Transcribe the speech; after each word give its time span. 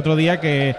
otro 0.00 0.16
día 0.16 0.40
que, 0.40 0.74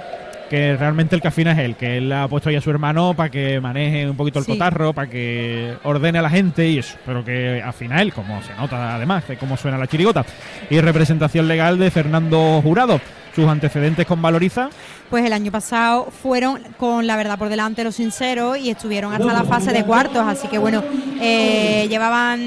que 0.50 0.76
realmente 0.76 1.16
el 1.16 1.22
que 1.22 1.30
afina 1.30 1.54
es 1.54 1.60
él, 1.60 1.76
que 1.76 1.98
él 1.98 2.12
ha 2.12 2.28
puesto 2.28 2.50
ahí 2.50 2.56
a 2.58 2.62
su 2.62 2.70
hermano 2.70 3.14
para 3.14 3.30
que 3.30 3.60
maneje 3.62 4.10
un 4.10 4.18
poquito 4.18 4.40
el 4.40 4.46
Sí. 4.46 4.52
cotarro, 4.52 4.92
para 4.94 5.10
que 5.10 5.74
ordene 5.84 6.20
a 6.20 6.22
la 6.22 6.30
gente 6.30 6.68
y 6.68 6.78
eso, 6.80 6.98
pero 7.06 7.24
que 7.24 7.62
afina 7.66 8.02
él, 8.02 8.12
como 8.14 8.42
se 8.44 8.54
nota 8.56 8.96
además 8.96 9.28
de 9.28 9.38
cómo 9.38 9.56
suena 9.56 9.78
la 9.78 9.88
chirigota. 9.88 10.26
Y 10.70 10.80
representación 10.82 11.48
legal 11.48 11.80
de 11.80 11.90
Fernando 11.90 12.62
Jurado. 12.62 13.00
Sus 13.34 13.48
antecedentes 13.48 14.06
con 14.06 14.22
Valoriza, 14.22 14.70
Pues 15.10 15.24
el 15.26 15.32
año 15.32 15.54
pasado 15.54 16.10
fueron 16.22 16.60
con 16.78 17.08
la 17.08 17.16
verdad 17.16 17.38
por 17.38 17.48
delante 17.48 17.82
los 17.82 17.96
sinceros 17.96 18.58
y 18.58 18.70
estuvieron 18.70 19.14
hasta 19.14 19.32
la 19.32 19.46
fase 19.46 19.72
de 19.72 19.86
cuartos, 19.86 20.22
así 20.28 20.50
que 20.50 20.58
bueno, 20.58 20.84
eh, 21.22 21.86
llevaban 21.90 22.42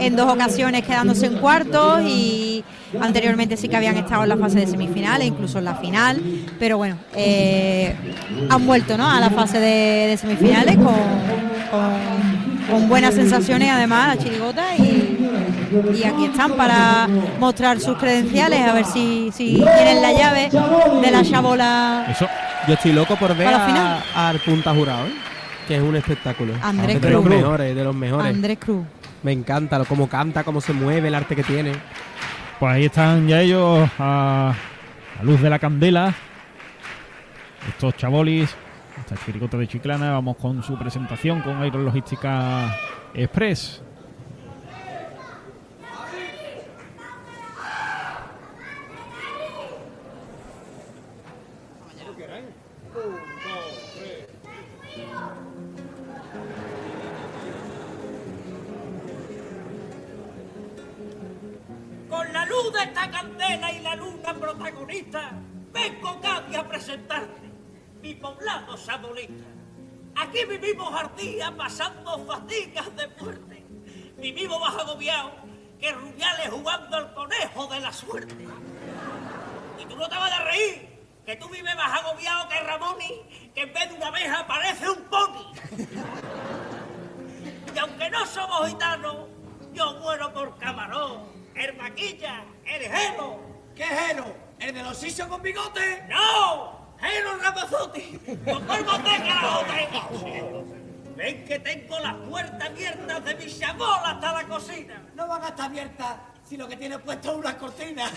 en 0.00 0.16
dos 0.16 0.28
ocasiones 0.32 0.82
quedándose 0.82 1.26
en 1.26 1.34
cuartos 1.38 2.00
y 2.04 2.64
anteriormente 3.00 3.56
sí 3.56 3.68
que 3.68 3.76
habían 3.76 3.96
estado 3.96 4.22
en 4.22 4.28
la 4.30 4.36
fase 4.36 4.60
de 4.60 4.66
semifinales, 4.66 5.26
incluso 5.26 5.58
en 5.58 5.64
la 5.64 5.74
final, 5.76 6.20
pero 6.58 6.76
bueno, 6.78 6.96
eh, 7.14 7.94
han 8.50 8.66
vuelto 8.66 8.96
¿no? 8.96 9.10
a 9.10 9.20
la 9.20 9.30
fase 9.30 9.58
de, 9.60 10.06
de 10.08 10.16
semifinales 10.16 10.76
con, 10.76 10.84
con- 11.70 12.24
con 12.70 12.88
buenas 12.88 13.14
sensaciones 13.14 13.70
además 13.70 14.16
la 14.16 14.22
chirigota 14.24 14.74
y, 14.76 15.18
y 15.94 16.04
aquí 16.04 16.24
están 16.24 16.52
para 16.52 17.06
mostrar 17.38 17.78
sus 17.78 17.98
credenciales, 17.98 18.60
a 18.66 18.72
ver 18.72 18.86
si, 18.86 19.30
si 19.34 19.62
tienen 19.76 20.00
la 20.00 20.12
llave 20.12 20.48
de 21.02 21.10
la 21.10 21.22
chabola. 21.22 22.06
eso. 22.10 22.26
Yo 22.66 22.74
estoy 22.74 22.92
loco 22.94 23.16
por 23.16 23.36
ver 23.36 23.48
a- 23.48 24.02
al 24.28 24.38
punta 24.40 24.72
jurado, 24.74 25.06
¿eh? 25.06 25.12
que 25.68 25.76
es 25.76 25.82
un 25.82 25.94
espectáculo. 25.96 26.54
Andrés 26.62 27.00
de 27.02 27.10
los 27.10 27.22
Cruz. 27.22 27.36
mejores, 27.36 27.76
de 27.76 27.84
los 27.84 27.94
mejores. 27.94 28.34
Andrés 28.34 28.58
Cruz. 28.58 28.84
Me 29.22 29.32
encanta 29.32 29.78
lo, 29.78 29.84
cómo 29.84 30.08
canta, 30.08 30.44
cómo 30.44 30.60
se 30.62 30.72
mueve, 30.72 31.08
el 31.08 31.14
arte 31.14 31.36
que 31.36 31.42
tiene. 31.42 31.72
Pues 32.64 32.76
ahí 32.76 32.84
están 32.86 33.28
ya 33.28 33.42
ellos 33.42 33.90
a, 33.98 34.54
a 35.20 35.22
luz 35.22 35.38
de 35.42 35.50
la 35.50 35.58
candela. 35.58 36.14
Estos 37.68 37.94
chavolis, 37.98 38.56
esta 38.98 39.22
chirigota 39.22 39.58
de 39.58 39.68
Chiclana, 39.68 40.12
vamos 40.12 40.38
con 40.38 40.62
su 40.62 40.78
presentación 40.78 41.42
con 41.42 41.60
Aerologística 41.60 42.74
Express. 43.12 43.82
Maquilla, 91.84 92.44
el 92.64 92.82
gelo. 92.82 93.40
¿Qué 93.74 93.84
Jero? 93.84 94.24
¿El 94.58 94.74
de 94.74 94.82
los 94.82 94.96
sisos 94.96 95.26
con 95.26 95.42
bigote? 95.42 96.02
¡No! 96.08 96.96
¡Gelo 96.98 97.36
Ramazotti! 97.36 98.18
¡Con 98.42 98.66
polvo 98.66 98.92
de 98.92 99.16
carajote! 99.28 99.88
Ven 101.14 101.44
que 101.44 101.58
tengo 101.58 101.98
las 101.98 102.14
puertas 102.14 102.70
abiertas 102.70 103.24
de 103.24 103.34
mi 103.34 103.58
chamol 103.58 103.98
hasta 104.02 104.32
la 104.32 104.48
cocina. 104.48 105.02
No 105.14 105.28
van 105.28 105.42
a 105.42 105.48
estar 105.48 105.66
abiertas 105.66 106.16
si 106.42 106.56
lo 106.56 106.66
que 106.66 106.76
tiene 106.76 106.98
puesto 106.98 107.32
es 107.32 107.36
una 107.36 107.58
cortina. 107.58 108.10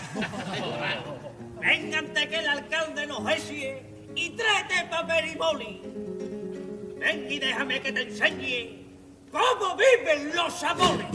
Ven 1.60 1.94
antes 1.94 2.26
que 2.26 2.36
el 2.38 2.48
alcalde 2.48 3.06
nos 3.06 3.30
esie 3.30 3.82
y 4.14 4.30
tráete 4.30 4.88
papel 4.88 5.26
y 5.26 5.34
boli. 5.34 5.82
Ven 6.98 7.30
y 7.30 7.38
déjame 7.38 7.82
que 7.82 7.92
te 7.92 8.02
enseñe 8.02 8.86
cómo 9.30 9.76
viven 9.76 10.34
los 10.34 10.54
sabores. 10.54 11.06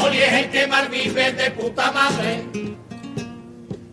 Chaboli 0.00 0.22
es 0.22 0.32
el 0.32 0.50
que 0.50 0.66
más 0.66 0.90
vive 0.90 1.32
de 1.32 1.50
puta 1.50 1.92
madre. 1.92 2.42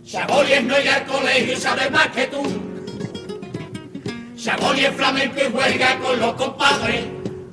Chaboli 0.06 0.54
es 0.54 0.64
no 0.64 0.80
ir 0.80 0.90
al 0.90 1.06
colegio 1.06 1.52
y 1.52 1.56
sabe 1.58 1.90
más 1.90 2.08
que 2.08 2.28
tú. 2.28 2.44
Chaboli 4.38 4.86
es 4.86 4.96
flamenco 4.96 5.36
y 5.38 5.52
juega 5.52 6.00
con 6.00 6.18
los 6.18 6.34
compadres, 6.36 7.04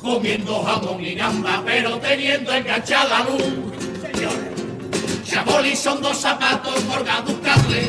comiendo 0.00 0.62
jamón 0.62 1.04
y 1.04 1.14
gamba, 1.16 1.64
pero 1.66 1.98
teniendo 1.98 2.52
enganchada 2.52 3.08
la 3.08 3.24
luz. 3.24 3.42
Chaboli 5.24 5.74
son 5.74 6.00
dos 6.00 6.16
zapatos 6.16 6.80
colgados 6.84 7.30
un 7.30 7.40
cable. 7.40 7.88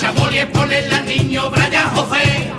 Chaboli 0.00 0.38
es 0.38 0.46
ponerle 0.46 0.94
al 0.94 1.06
niño 1.06 1.50
Brian 1.50 1.90
José. 1.96 2.52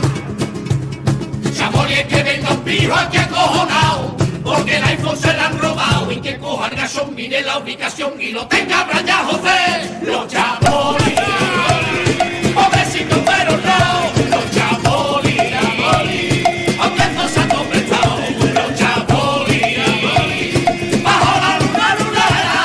Chaboli 1.58 1.94
es 1.94 2.08
que 2.08 2.24
venga 2.24 2.52
un 2.52 2.60
pijo 2.60 2.94
aquí 2.94 3.18
acojonado, 3.20 4.18
porque 4.44 4.78
el 4.78 4.84
iPhone 4.84 5.18
se 5.18 5.34
lo 5.34 5.42
han 5.42 5.58
robado 5.60 6.12
y 6.12 6.18
que 6.22 6.38
coja 6.38 6.68
el 6.68 6.76
gasón, 6.76 7.16
mire 7.16 7.42
la 7.42 7.58
ubicación 7.60 8.20
y 8.20 8.32
lo 8.32 8.48
tenga 8.48 8.84
Brian 8.84 9.26
José. 9.26 9.90
Los 10.04 10.28
Chaboli, 10.28 11.16
pobrecitos 12.54 13.20
pero 13.26 13.58
no, 13.58 14.12
los 14.30 14.52
Chaboli, 14.52 15.38
aunque 16.80 17.06
no 17.16 17.28
se 17.28 17.40
han 17.40 17.50
completado, 17.50 18.18
los 18.54 18.76
Chaboli, 18.80 19.62
bajo 21.04 21.40
la 21.42 21.60
luna 21.60 21.96
lunera, 22.00 22.62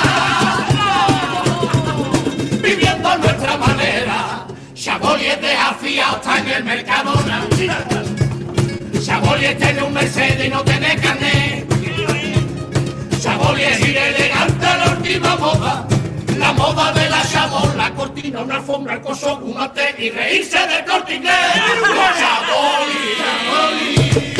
viviendo 2.62 3.08
a 3.08 3.16
nuestra 3.18 3.56
manera. 3.58 4.46
Chaboli 4.74 5.26
es 5.26 5.40
desafiado, 5.40 6.16
está 6.16 6.38
en 6.38 6.48
el 6.48 6.64
Mercadona. 6.64 7.46
Chaboli 9.04 9.54
tiene 9.54 9.82
un 9.82 9.92
Mercedes 9.92 10.46
y 10.46 10.48
no 10.48 10.62
tiene 10.64 10.96
carnet. 10.96 11.15
Última 15.06 15.36
moda. 15.36 15.86
La 16.36 16.52
moda 16.52 16.92
de 16.92 17.08
la 17.08 17.22
Chabol, 17.22 17.76
la 17.76 17.94
cortina, 17.94 18.42
una 18.42 18.56
alfombra, 18.56 18.94
el 18.94 19.00
coso, 19.00 19.38
un 19.38 19.56
hotel 19.56 19.94
y 19.98 20.10
reírse 20.10 20.58
del 20.66 20.84
corte 20.84 21.14
inglés. 21.14 21.34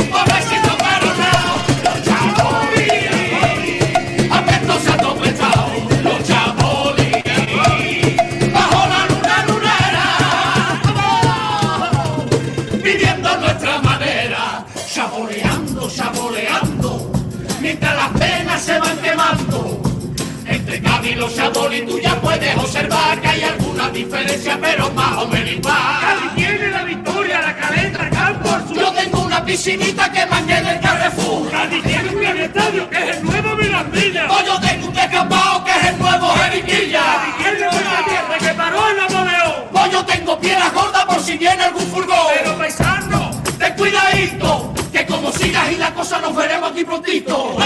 Entre 21.27 21.51
Cádiz 21.51 21.79
y 21.79 21.83
los 21.83 21.91
tú 21.91 21.99
ya 21.99 22.21
puedes 22.21 22.57
observar 22.57 23.21
que 23.21 23.27
hay 23.27 23.43
alguna 23.43 23.91
diferencia, 23.91 24.59
pero 24.61 24.91
más 24.93 25.17
o 25.19 25.27
menos 25.27 25.51
igual. 25.51 25.75
Cádiz 26.01 26.35
tiene 26.37 26.71
la 26.71 26.85
victoria, 26.85 27.41
la 27.41 27.57
caleta, 27.57 28.05
el 28.05 28.11
campo 28.11 28.49
azul. 28.51 28.77
Yo 28.79 28.93
tengo 28.93 29.21
una 29.23 29.45
piscinita 29.45 30.13
que 30.13 30.27
mangué 30.27 30.59
en 30.59 30.67
el 30.67 30.81
Carrefour. 30.81 31.51
Cádiz 31.51 31.83
tiene 31.83 32.09
un 32.11 32.21
gran 32.21 32.37
estadio 32.39 32.91
que 32.91 32.97
es 32.97 33.17
el 33.17 33.25
nuevo 33.25 33.57
Mirandilla. 33.57 34.31
O 34.31 34.45
yo 34.45 34.61
tengo 34.61 34.87
un 34.87 34.95
descampado 34.95 35.65
que 35.65 35.71
es 35.73 35.85
el 35.87 35.99
nuevo 35.99 36.29
Jeriquilla. 36.29 37.03
Cádiz 37.03 37.37
tiene 37.39 37.69
una 37.69 38.05
tierra 38.05 38.39
que 38.39 38.55
paró 38.55 38.91
en 38.91 38.97
la 38.97 39.09
Moleón. 39.09 39.55
O 39.73 39.87
yo 39.91 40.05
tengo 40.05 40.39
piedras 40.39 40.73
gordas 40.73 41.05
por 41.07 41.21
si 41.21 41.37
viene 41.37 41.65
algún 41.65 41.87
furgón. 41.89 42.27
Pero 42.37 42.57
paisano, 42.57 43.31
ten 43.59 43.75
cuidadito, 43.75 44.75
que 44.93 45.05
como 45.07 45.33
sigas 45.33 45.73
y 45.73 45.77
la 45.77 45.93
cosa 45.93 46.21
nos 46.21 46.37
veremos 46.37 46.71
aquí 46.71 46.85
prontito. 46.85 47.57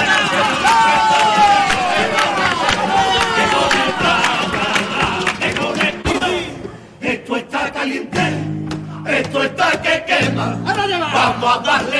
Vamos 11.50 11.99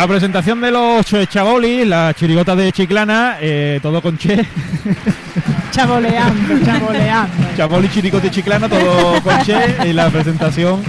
La 0.00 0.08
presentación 0.08 0.62
de 0.62 0.70
los 0.70 1.04
ch- 1.04 1.28
chabolis, 1.28 1.86
las 1.86 2.14
chirigotas 2.14 2.56
de 2.56 2.72
Chiclana, 2.72 3.36
eh, 3.38 3.80
todo 3.82 4.00
con 4.00 4.16
Che. 4.16 4.34
Chaboleando, 5.72 6.64
chaboleando. 6.64 7.46
Chaboli 7.54 7.86
chiricote 7.90 8.28
de 8.28 8.30
Chiclana, 8.30 8.66
todo 8.66 9.20
con 9.20 9.38
Che. 9.42 9.86
Y 9.86 9.92
la 9.92 10.08
presentación 10.08 10.80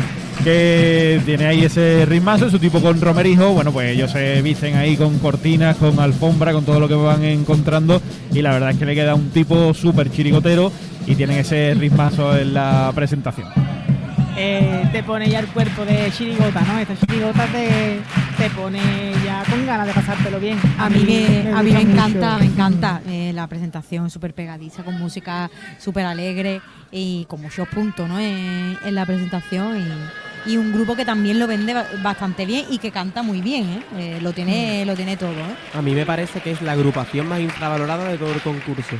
que 0.46 1.20
tiene 1.26 1.46
ahí 1.46 1.66
ese 1.66 2.06
ritmazo, 2.08 2.50
su 2.50 2.58
tipo 2.58 2.80
con 2.80 3.02
Romerijo. 3.02 3.50
Bueno, 3.52 3.74
pues 3.74 3.92
ellos 3.92 4.12
se 4.12 4.42
visten 4.42 4.78
ahí 4.78 4.96
con 4.96 5.20
cortinas, 5.20 5.76
con 5.76 6.00
alfombra, 6.00 6.54
con 6.54 6.64
todo 6.64 6.80
lo 6.80 6.88
que 6.88 6.94
van 6.96 7.22
encontrando. 7.26 8.02
Y 8.34 8.42
la 8.42 8.54
verdad 8.54 8.70
es 8.72 8.78
que 8.78 8.86
le 8.86 8.96
queda 8.96 9.14
un 9.14 9.30
tipo 9.32 9.74
súper 9.74 10.10
chirigotero 10.10 10.72
y 11.06 11.16
tienen 11.16 11.38
ese 11.40 11.74
ritmazo 11.78 12.38
en 12.38 12.54
la 12.54 12.90
presentación. 12.96 13.50
Eh, 14.38 14.88
te 14.94 15.04
pone 15.04 15.30
ya 15.30 15.40
el 15.40 15.48
cuerpo 15.48 15.84
de 15.84 16.10
chirigota, 16.18 16.62
¿no? 16.62 16.80
Esta 16.80 16.96
chirigota 17.06 17.46
te, 17.48 18.00
te 18.42 18.50
pone 18.56 19.14
ya 19.24 19.44
con 19.48 19.68
ganas 19.68 19.86
de 19.86 19.94
pasártelo 19.94 20.40
bien. 20.40 20.58
A 20.80 20.90
mí 20.90 21.04
me, 21.06 21.52
a 21.52 21.62
mí 21.62 21.72
me 21.72 21.84
gusta 21.84 21.92
encanta, 22.08 22.38
me 22.40 22.46
encanta 22.46 23.02
eh, 23.08 23.32
la 23.36 23.46
presentación 23.46 24.10
súper 24.10 24.34
pegadiza, 24.34 24.82
con 24.84 24.98
música 24.98 25.52
súper 25.78 26.08
alegre 26.08 26.60
y 26.92 27.26
con 27.26 27.40
muchos 27.40 27.68
puntos 27.68 28.10
¿no? 28.10 28.20
en, 28.20 28.78
en 28.84 28.96
la 28.96 29.06
presentación. 29.06 29.78
Y, 29.78 30.54
y 30.54 30.58
un 30.58 30.74
grupo 30.74 30.96
que 30.96 31.06
también 31.06 31.38
lo 31.38 31.46
vende 31.46 31.76
ba- 31.76 31.86
bastante 32.02 32.48
bien 32.48 32.66
y 32.72 32.80
que 32.80 32.90
canta 32.90 33.22
muy 33.22 33.42
bien. 33.42 33.64
¿eh? 33.64 33.84
Eh, 33.98 34.20
lo, 34.24 34.34
tiene, 34.34 34.86
lo 34.88 34.96
tiene 34.96 35.18
todo. 35.18 35.34
¿eh? 35.34 35.56
A 35.76 35.82
mí 35.84 35.94
me 35.94 36.08
parece 36.08 36.40
que 36.40 36.50
es 36.50 36.64
la 36.64 36.72
agrupación 36.72 37.28
más 37.28 37.42
infravalorada 37.42 38.06
de 38.10 38.18
todo 38.18 38.34
el 38.34 38.42
concurso. 38.42 38.96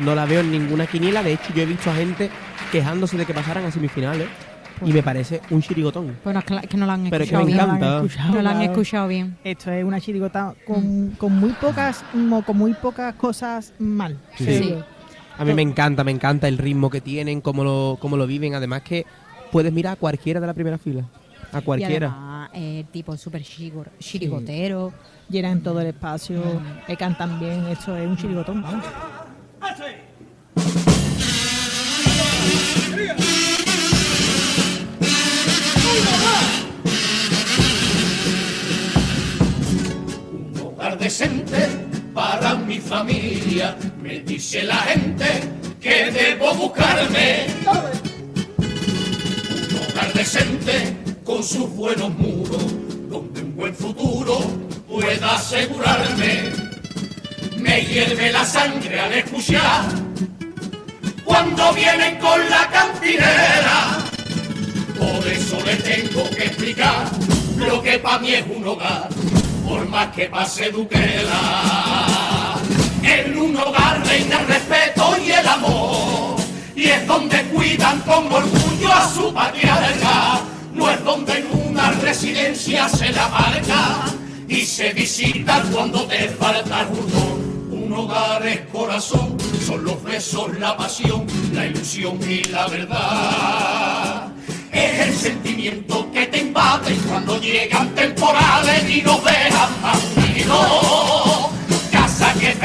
No 0.00 0.14
la 0.14 0.26
veo 0.26 0.40
en 0.40 0.50
ninguna 0.50 0.86
quiniela, 0.86 1.22
de 1.22 1.32
hecho 1.32 1.54
yo 1.54 1.62
he 1.62 1.66
visto 1.66 1.90
a 1.90 1.94
gente 1.94 2.28
quejándose 2.70 3.16
de 3.16 3.24
que 3.24 3.32
pasaran 3.32 3.64
a 3.64 3.70
semifinales 3.70 4.26
y 4.84 4.92
me 4.92 5.02
parece 5.02 5.40
un 5.50 5.60
chirigotón. 5.62 6.16
Bueno, 6.24 6.40
es 6.40 6.68
que 6.68 6.76
no 6.76 6.86
la 6.86 6.94
han 6.94 7.08
Pero 7.10 7.24
es 7.24 7.30
que 7.30 7.36
escuchado 7.36 7.44
me 7.44 7.46
bien. 7.46 7.60
encanta. 7.60 8.32
No 8.32 8.42
la 8.42 8.50
han 8.50 8.56
escuchado, 8.62 8.72
escuchado 8.72 9.08
bien. 9.08 9.36
Esto 9.44 9.70
es 9.72 9.84
una 9.84 10.00
chirigota 10.00 10.54
con, 10.66 11.10
con 11.18 11.38
muy 11.38 11.50
pocas 11.52 12.04
con 12.46 12.56
muy 12.56 12.74
pocas 12.74 13.14
cosas 13.14 13.72
mal. 13.78 14.18
Sí. 14.36 14.74
A 15.38 15.44
mí 15.44 15.52
me 15.54 15.62
encanta, 15.62 16.04
me 16.04 16.12
encanta 16.12 16.46
el 16.48 16.58
ritmo 16.58 16.90
que 16.90 17.00
tienen, 17.00 17.40
cómo 17.40 17.64
lo, 17.64 17.98
cómo 18.00 18.16
lo 18.16 18.26
viven. 18.26 18.54
Además 18.54 18.82
que 18.82 19.04
puedes 19.50 19.72
mirar 19.72 19.94
a 19.94 19.96
cualquiera 19.96 20.40
de 20.40 20.46
la 20.46 20.54
primera 20.54 20.78
fila. 20.78 21.04
A 21.52 21.58
Y 21.58 21.62
cualquiera. 21.62 22.08
además, 22.08 22.50
eh, 22.54 22.84
tipo 22.92 23.16
súper 23.16 23.42
chirigotero. 23.98 24.92
Llenan 25.28 25.62
todo 25.62 25.80
el 25.80 25.86
espacio, 25.88 26.42
eh, 26.86 26.96
cantan 26.96 27.40
bien, 27.40 27.64
esto 27.68 27.96
es 27.96 28.06
un 28.06 28.16
chirigotón. 28.16 28.62
vamos. 28.62 28.84
Me 43.02 44.20
dice 44.20 44.62
la 44.62 44.76
gente 44.76 45.26
que 45.80 46.12
debo 46.12 46.54
buscarme. 46.54 47.46
Un 48.56 49.76
hogar 49.76 50.12
decente 50.12 50.96
con 51.24 51.42
sus 51.42 51.68
buenos 51.70 52.10
muros, 52.16 52.62
donde 53.08 53.42
un 53.42 53.56
buen 53.56 53.74
futuro 53.74 54.38
pueda 54.88 55.34
asegurarme. 55.34 56.52
Me 57.56 57.84
hierve 57.84 58.30
la 58.30 58.44
sangre 58.44 59.00
al 59.00 59.12
escuchar 59.12 59.86
cuando 61.24 61.72
vienen 61.72 62.16
con 62.18 62.48
la 62.48 62.70
cantinera. 62.70 63.98
Por 64.96 65.26
eso 65.26 65.58
le 65.66 65.74
tengo 65.76 66.30
que 66.30 66.44
explicar 66.44 67.10
lo 67.56 67.82
que 67.82 67.98
para 67.98 68.20
mí 68.20 68.34
es 68.34 68.44
un 68.54 68.64
hogar, 68.64 69.08
por 69.66 69.84
más 69.88 70.14
que 70.14 70.26
pase 70.26 70.70
Duquela. 70.70 72.23
En 73.04 73.36
un 73.36 73.54
hogar 73.54 74.02
reina 74.06 74.40
el 74.40 74.46
respeto 74.46 75.14
y 75.22 75.30
el 75.30 75.46
amor, 75.46 76.36
y 76.74 76.84
es 76.86 77.06
donde 77.06 77.42
cuidan 77.44 78.00
con 78.00 78.32
orgullo 78.32 78.92
a 78.92 79.08
su 79.08 79.32
patriarca. 79.32 80.40
No 80.72 80.90
es 80.90 81.04
donde 81.04 81.38
en 81.38 81.46
una 81.68 81.90
residencia 81.92 82.88
se 82.88 83.10
la 83.10 83.28
marca 83.28 84.06
y 84.48 84.64
se 84.64 84.94
visita 84.94 85.62
cuando 85.70 86.06
te 86.06 86.28
falta 86.30 86.86
un 86.88 87.12
don. 87.12 87.84
Un 87.84 87.92
hogar 87.92 88.46
es 88.46 88.60
corazón, 88.72 89.36
son 89.66 89.84
los 89.84 90.02
besos, 90.02 90.58
la 90.58 90.74
pasión, 90.74 91.26
la 91.52 91.66
ilusión 91.66 92.18
y 92.28 92.44
la 92.44 92.66
verdad. 92.68 94.32
Es 94.72 95.00
el 95.08 95.14
sentimiento 95.14 96.10
que 96.10 96.26
te 96.26 96.38
invade 96.38 96.96
cuando 97.06 97.38
llegan 97.38 97.94
temporales 97.94 98.90
y 98.90 99.02
nos 99.02 99.22
dejan 99.22 99.82
más 99.82 99.98
unidos. 100.16 101.43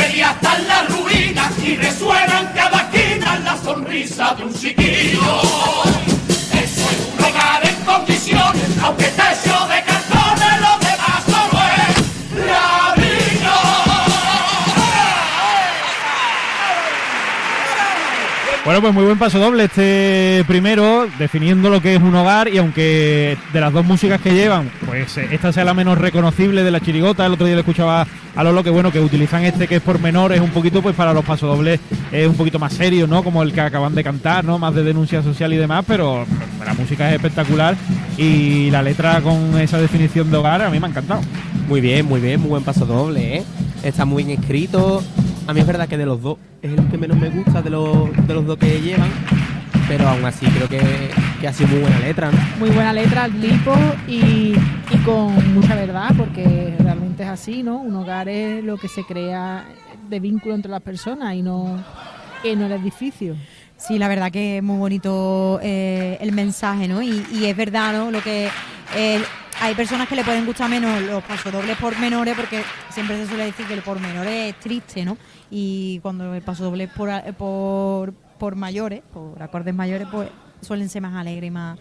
Feria 0.09 0.31
hasta 0.31 0.57
en 0.57 0.67
la 0.67 0.81
ruina 0.83 1.51
y 1.63 1.75
resuena 1.75 2.39
en 2.39 2.47
cada 2.47 2.89
esquina 2.89 3.39
la 3.39 3.57
sonrisa 3.57 4.33
de 4.35 4.43
un 4.43 4.53
chiquillo. 4.53 5.41
Eso 6.51 6.89
es 6.89 7.13
un 7.13 7.23
hogar 7.25 7.67
en 7.67 7.75
condiciones, 7.85 8.77
aunque 8.81 9.05
esté 9.05 9.21
hecho 9.21 9.67
de 9.67 9.88
Bueno, 18.69 18.83
pues 18.83 18.93
muy 18.93 19.03
buen 19.03 19.17
paso 19.17 19.39
doble 19.39 19.63
este 19.63 20.43
primero, 20.45 21.07
definiendo 21.17 21.71
lo 21.71 21.81
que 21.81 21.95
es 21.95 22.01
un 22.03 22.13
hogar 22.13 22.49
y 22.49 22.59
aunque 22.59 23.35
de 23.51 23.59
las 23.59 23.73
dos 23.73 23.83
músicas 23.83 24.21
que 24.21 24.31
llevan, 24.31 24.69
pues 24.85 25.17
eh, 25.17 25.27
esta 25.31 25.51
sea 25.51 25.65
la 25.65 25.73
menos 25.73 25.97
reconocible 25.97 26.61
de 26.61 26.69
la 26.69 26.79
chirigota, 26.79 27.25
el 27.25 27.33
otro 27.33 27.47
día 27.47 27.55
le 27.55 27.61
escuchaba 27.61 28.05
a 28.35 28.43
Lolo 28.43 28.63
que 28.63 28.69
bueno, 28.69 28.91
que 28.91 28.99
utilizan 28.99 29.43
este 29.43 29.67
que 29.67 29.77
es 29.77 29.81
por 29.81 29.99
menores 29.99 30.39
un 30.39 30.51
poquito 30.51 30.83
pues 30.83 30.95
para 30.95 31.15
los 31.15 31.25
pasodobles 31.25 31.79
es 32.11 32.27
un 32.27 32.35
poquito 32.35 32.59
más 32.59 32.71
serio, 32.73 33.07
¿no? 33.07 33.23
Como 33.23 33.41
el 33.41 33.53
que 33.53 33.61
acaban 33.61 33.95
de 33.95 34.03
cantar, 34.03 34.45
¿no? 34.45 34.59
Más 34.59 34.75
de 34.75 34.83
denuncia 34.83 35.23
social 35.23 35.51
y 35.51 35.57
demás, 35.57 35.83
pero 35.87 36.27
la 36.63 36.75
música 36.75 37.09
es 37.09 37.15
espectacular 37.15 37.75
y 38.19 38.69
la 38.69 38.83
letra 38.83 39.19
con 39.21 39.59
esa 39.59 39.79
definición 39.79 40.29
de 40.29 40.37
hogar 40.37 40.61
a 40.61 40.69
mí 40.69 40.79
me 40.79 40.85
ha 40.85 40.89
encantado. 40.91 41.21
Muy 41.67 41.81
bien, 41.81 42.05
muy 42.05 42.21
bien, 42.21 42.39
muy 42.39 42.49
buen 42.49 42.63
paso 42.63 42.85
doble, 42.85 43.37
¿eh? 43.37 43.43
Está 43.81 44.05
muy 44.05 44.23
bien 44.23 44.39
escrito. 44.39 45.01
A 45.49 45.53
mí 45.53 45.61
es 45.61 45.65
verdad 45.65 45.87
que 45.87 45.97
de 45.97 46.05
los 46.05 46.21
dos 46.21 46.37
es 46.61 46.71
el 46.77 46.87
que 46.89 46.97
menos 46.99 47.17
me 47.17 47.27
gusta 47.31 47.63
de 47.63 47.71
los, 47.71 48.27
de 48.27 48.33
los 48.35 48.45
dos 48.45 48.55
que 48.59 48.79
llevan. 48.81 49.09
Pero 49.87 50.07
aún 50.07 50.23
así 50.23 50.45
creo 50.45 50.69
que, 50.69 51.09
que 51.41 51.47
ha 51.47 51.51
sido 51.51 51.69
muy 51.69 51.79
buena 51.79 51.97
letra, 52.01 52.29
¿no? 52.29 52.37
Muy 52.59 52.69
buena 52.69 52.93
letra 52.93 53.23
al 53.23 53.31
tipo 53.31 53.73
y, 54.07 54.53
y 54.91 54.97
con 55.03 55.55
mucha 55.55 55.73
verdad, 55.73 56.11
porque 56.15 56.75
realmente 56.77 57.23
es 57.23 57.29
así, 57.29 57.63
¿no? 57.63 57.79
Un 57.79 57.95
hogar 57.95 58.29
es 58.29 58.63
lo 58.63 58.77
que 58.77 58.87
se 58.87 59.03
crea 59.03 59.65
de 60.07 60.19
vínculo 60.19 60.53
entre 60.53 60.69
las 60.69 60.83
personas 60.83 61.33
y 61.33 61.41
no, 61.41 61.83
y 62.43 62.55
no 62.55 62.67
el 62.67 62.73
edificio. 62.73 63.35
Sí, 63.75 63.97
la 63.97 64.07
verdad 64.07 64.31
que 64.31 64.57
es 64.57 64.63
muy 64.63 64.77
bonito 64.77 65.59
eh, 65.63 66.19
el 66.21 66.31
mensaje, 66.31 66.87
¿no? 66.87 67.01
Y, 67.01 67.25
y 67.33 67.45
es 67.45 67.57
verdad, 67.57 67.93
¿no? 67.93 68.11
Lo 68.11 68.21
que 68.21 68.49
eh, 68.95 69.19
hay 69.61 69.75
personas 69.75 70.07
que 70.07 70.15
le 70.15 70.23
pueden 70.23 70.45
gustar 70.45 70.69
menos 70.69 71.01
los 71.01 71.23
pasodobles 71.23 71.75
por 71.77 71.97
menores, 71.99 72.35
porque 72.35 72.61
siempre 72.89 73.17
se 73.17 73.27
suele 73.27 73.45
decir 73.45 73.65
que 73.65 73.73
el 73.73 73.81
por 73.81 73.99
menores 73.99 74.53
es 74.53 74.59
triste, 74.59 75.03
¿no? 75.03 75.17
Y 75.51 75.99
cuando 75.99 76.33
el 76.33 76.41
pasodoble 76.41 76.85
es 76.85 76.91
por, 76.91 77.09
por, 77.35 78.13
por 78.37 78.55
mayores, 78.55 79.01
por 79.13 79.41
acordes 79.41 79.73
mayores, 79.73 80.07
pues 80.11 80.29
suelen 80.61 80.89
ser 80.89 81.01
más 81.01 81.15
alegres 81.15 81.47
y 81.47 81.51
más, 81.51 81.79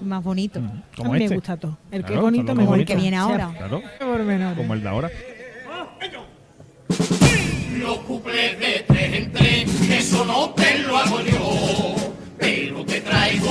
más 0.00 0.22
bonitos. 0.22 0.62
Como 0.96 1.12
a 1.12 1.16
mí 1.16 1.24
este. 1.24 1.30
me 1.30 1.36
gusta 1.36 1.56
todo. 1.56 1.78
El 1.90 2.04
que 2.04 2.14
es 2.14 2.20
bonito 2.20 2.48
son 2.48 2.56
me 2.58 2.62
los 2.64 2.70
gusta. 2.76 2.84
que 2.84 2.96
viene 2.96 3.16
ahora. 3.16 3.50
Claro, 3.56 3.82
por 3.98 4.22
menores. 4.22 4.56
como 4.56 4.74
el 4.74 4.82
de 4.82 4.88
ahora. 4.88 5.10
Los 7.78 7.98
cuplés 7.98 8.58
de 8.58 8.84
tres 8.86 9.14
en 9.14 9.32
tres, 9.32 9.90
eso 9.90 10.24
no 10.24 10.50
te 10.50 10.78
lo 10.80 10.96
hago 10.98 11.20
yo, 11.22 11.94
pero 12.36 12.84
te 12.84 13.00
traigo 13.00 13.50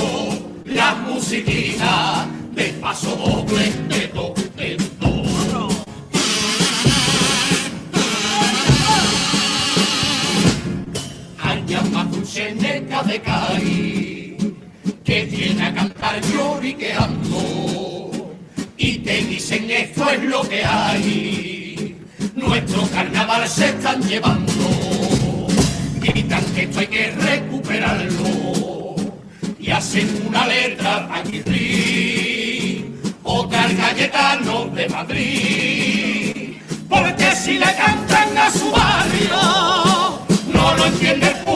las 0.66 0.98
musiquitas 1.00 2.28
de 2.54 2.66
paso 2.82 3.16
doble 3.16 3.72
de 3.88 4.08
do 4.14 4.34
en 4.58 4.78
do. 5.00 5.77
De 12.38 13.20
Cari, 13.26 14.38
que 15.04 15.26
viene 15.26 15.66
a 15.66 15.74
cantar 15.74 16.22
lloriqueando, 16.22 18.12
y 18.78 19.00
te 19.00 19.24
dicen 19.24 19.72
esto 19.72 20.08
es 20.12 20.24
lo 20.24 20.48
que 20.48 20.64
hay. 20.64 21.96
Nuestro 22.36 22.88
carnaval 22.90 23.48
se 23.48 23.70
están 23.70 24.04
llevando. 24.04 25.48
Gritan 26.00 26.46
que 26.54 26.64
esto 26.66 26.80
hay 26.80 26.88
que 26.88 27.12
recuperarlo. 27.12 28.96
Y 29.60 29.72
hacen 29.72 30.08
una 30.28 30.46
letra 30.46 31.10
aquí 31.12 31.42
otra 33.24 33.64
al 33.64 33.76
Cayetano 33.76 34.68
de 34.76 34.90
Madrid. 34.90 36.58
Porque 36.88 37.36
si 37.36 37.58
le 37.58 37.74
cantan 37.76 38.38
a 38.38 38.52
su 38.52 38.70
barrio, 38.70 40.20
no 40.54 40.76
lo 40.76 40.86
entiende 40.86 41.47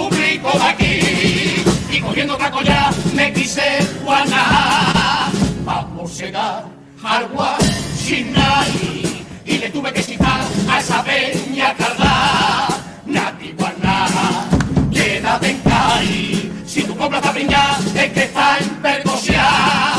Y 1.91 2.01
cogiendo 2.01 2.36
taco 2.38 2.62
ya 2.62 2.89
me 3.13 3.31
quise 3.33 3.62
Juana. 4.03 5.29
Vamos 5.63 6.12
a 6.12 6.25
llegar 6.25 6.65
al 7.03 7.27
Guachinay. 7.27 9.25
y 9.45 9.57
le 9.57 9.69
tuve 9.69 9.91
que 9.93 10.01
citar 10.01 10.41
a 10.69 10.79
esa 10.79 11.03
peña 11.03 11.74
cardá. 11.75 12.67
Nati 13.05 13.53
Guaná, 13.57 14.07
quédate 14.91 15.51
en 15.51 15.57
Cali. 15.60 16.51
Si 16.65 16.83
tu 16.83 16.95
compra 16.95 17.19
está 17.19 17.33
piña, 17.33 17.77
es 17.95 18.12
que 18.12 18.24
está 18.24 18.57
en 18.60 18.69
percosia 18.81 19.90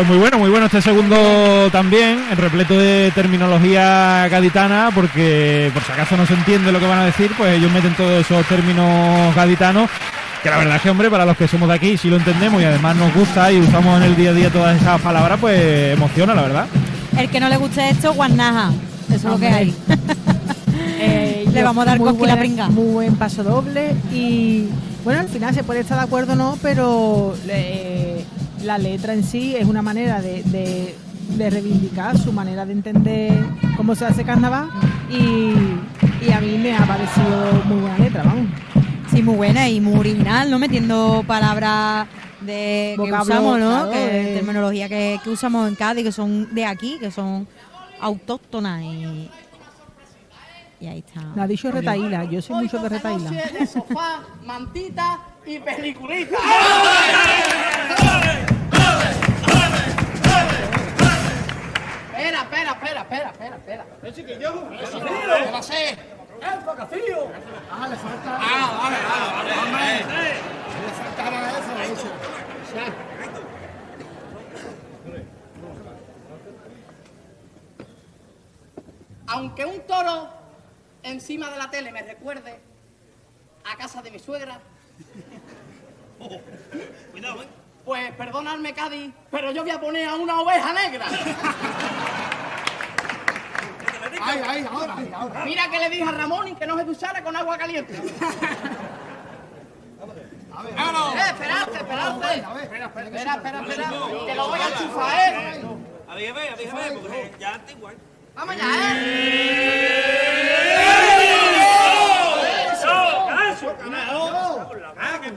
Pues 0.00 0.08
muy 0.08 0.16
bueno, 0.18 0.38
muy 0.38 0.48
bueno 0.48 0.64
este 0.64 0.80
segundo 0.80 1.68
también, 1.70 2.18
en 2.30 2.36
repleto 2.38 2.78
de 2.78 3.12
terminología 3.14 4.26
gaditana, 4.28 4.88
porque 4.94 5.70
por 5.74 5.82
si 5.82 5.92
acaso 5.92 6.16
no 6.16 6.24
se 6.24 6.32
entiende 6.32 6.72
lo 6.72 6.80
que 6.80 6.86
van 6.86 7.00
a 7.00 7.04
decir, 7.04 7.30
pues 7.36 7.58
ellos 7.58 7.70
meten 7.70 7.92
todos 7.94 8.12
esos 8.24 8.46
términos 8.46 9.34
gaditanos, 9.36 9.90
que 10.42 10.48
la 10.48 10.56
verdad 10.56 10.76
es 10.76 10.82
que, 10.82 10.88
hombre, 10.88 11.10
para 11.10 11.26
los 11.26 11.36
que 11.36 11.46
somos 11.46 11.68
de 11.68 11.74
aquí, 11.74 11.98
si 11.98 12.08
lo 12.08 12.16
entendemos 12.16 12.62
y 12.62 12.64
además 12.64 12.96
nos 12.96 13.12
gusta 13.12 13.52
y 13.52 13.58
usamos 13.60 13.98
en 13.98 14.04
el 14.04 14.16
día 14.16 14.30
a 14.30 14.32
día 14.32 14.48
todas 14.50 14.80
esas 14.80 14.98
palabras, 15.02 15.38
pues 15.38 15.92
emociona, 15.92 16.34
la 16.34 16.42
verdad. 16.42 16.66
El 17.18 17.28
que 17.28 17.38
no 17.38 17.50
le 17.50 17.58
guste 17.58 17.90
esto, 17.90 18.14
guanaja. 18.14 18.70
Eso 19.08 19.14
es 19.16 19.24
lo 19.24 19.38
que 19.38 19.48
hay. 19.48 19.74
Eh, 21.02 21.46
Le 21.50 21.62
vamos 21.62 21.82
a 21.86 21.90
dar 21.90 21.98
cosquilla 21.98 22.18
buena- 22.18 22.36
pringa. 22.36 22.68
Muy 22.68 22.92
buen 22.92 23.16
paso 23.16 23.42
doble 23.42 23.94
y 24.12 24.66
bueno, 25.02 25.20
al 25.20 25.28
final 25.28 25.54
se 25.54 25.64
puede 25.64 25.80
estar 25.80 25.96
de 25.98 26.04
acuerdo 26.04 26.34
o 26.34 26.36
no, 26.36 26.58
pero 26.60 27.34
eh, 27.48 27.99
la 28.64 28.78
letra 28.78 29.12
en 29.14 29.24
sí 29.24 29.54
es 29.56 29.66
una 29.66 29.82
manera 29.82 30.20
de, 30.20 30.42
de- 30.44 30.94
de 31.36 31.48
reivindicar 31.48 32.18
su 32.18 32.32
manera 32.32 32.66
de 32.66 32.72
entender 32.72 33.32
cómo 33.76 33.94
se 33.94 34.04
hace 34.04 34.24
carnaval 34.24 34.68
y, 35.08 35.52
y 36.26 36.32
a 36.32 36.40
mí 36.40 36.58
me 36.58 36.76
ha 36.76 36.84
parecido 36.84 37.62
muy 37.66 37.80
buena 37.82 37.98
letra, 37.98 38.22
vamos. 38.24 38.46
Sí, 39.12 39.22
muy 39.22 39.36
buena 39.36 39.68
y 39.68 39.80
muy 39.80 39.94
original, 39.98 40.50
¿no? 40.50 40.58
Metiendo 40.58 41.22
palabras 41.26 42.08
de 42.40 42.94
que 42.96 43.12
usamos, 43.12 43.58
¿no? 43.60 43.68
claro, 43.70 43.90
que, 43.92 44.32
eh. 44.32 44.34
terminología 44.34 44.88
que, 44.88 45.20
que 45.22 45.30
usamos 45.30 45.68
en 45.68 45.76
Cádiz, 45.76 46.04
que 46.04 46.12
son 46.12 46.52
de 46.54 46.64
aquí, 46.66 46.96
que 46.98 47.10
son 47.12 47.46
autóctonas 48.00 48.82
y, 48.82 49.28
y 50.80 50.86
ahí 50.86 50.98
está. 51.06 51.22
La 51.36 51.44
ha 51.44 51.46
dicho 51.46 51.70
Retaíla, 51.70 52.24
yo 52.24 52.42
soy 52.42 52.64
mucho 52.64 52.78
de 52.78 52.88
Retaíla. 52.88 53.30
De 53.30 53.66
sofá, 53.66 54.22
mantita 54.44 55.18
y 55.44 55.58
peliculita. 55.58 56.38
Espera, 62.12 62.42
espera, 62.42 62.72
espera, 62.72 63.00
espera, 63.00 63.30
espera, 63.30 63.56
espera. 63.56 63.86
¿Qué 64.02 64.12
chiquillo? 64.12 64.68
¿Qué 64.70 65.50
va 65.50 65.58
a 65.58 65.62
ser? 65.62 65.98
¡El 66.40 66.60
facacillo! 66.62 67.28
Ah, 67.70 67.88
le 67.88 67.96
falta. 67.96 68.38
Ah, 68.40 68.78
vale, 68.82 68.96
vale, 69.08 69.26
vale, 69.36 69.52
hombre. 69.60 69.94
Le 70.80 70.90
faltaba 70.92 71.50
eso, 71.50 71.72
eso. 71.92 72.08
Aunque 79.26 79.64
un 79.64 79.80
toro 79.86 80.28
encima 81.02 81.50
de 81.50 81.58
la 81.58 81.70
tele 81.70 81.92
me 81.92 82.02
recuerde 82.02 82.60
a 83.70 83.76
casa 83.76 84.02
de 84.02 84.10
mi 84.10 84.18
suegra. 84.18 84.60
Cuidado, 87.10 87.42
¿eh? 87.42 87.46
Pues 87.84 88.12
perdonadme, 88.12 88.74
Cádiz, 88.74 89.12
pero 89.30 89.50
yo 89.52 89.62
voy 89.62 89.70
a 89.70 89.80
poner 89.80 90.08
a 90.08 90.14
una 90.16 90.40
oveja 90.40 90.72
negra. 90.72 91.06
Ay, 94.22 94.42
ay, 94.46 94.66
ahora, 94.70 94.94
ay, 94.98 95.12
ahora. 95.14 95.44
Mira 95.44 95.70
que 95.70 95.78
le 95.78 95.90
dije 95.90 96.02
a 96.02 96.12
Ramón 96.12 96.48
y 96.48 96.54
que 96.54 96.66
no 96.66 96.76
se 96.76 96.84
duchara 96.84 97.24
con 97.24 97.34
agua 97.36 97.56
caliente. 97.58 97.94
Eh, 100.60 101.30
esperate, 101.30 101.76
esperate. 101.76 102.34
Espera, 102.62 102.84
espera, 102.86 103.36
espera, 103.36 103.60
espera. 103.62 103.88
Que 104.26 104.34
lo 104.34 104.48
voy 104.48 104.60
a 104.60 104.68
enchufar, 104.68 105.14
¿eh? 105.18 105.62
Avíjame, 106.06 106.48
avíjame, 106.50 106.90
porque 107.00 107.32
ya 107.38 107.54
antigua. 107.54 107.92
Vamos 108.34 108.56
ya, 108.56 108.64
¿eh? 108.92 109.40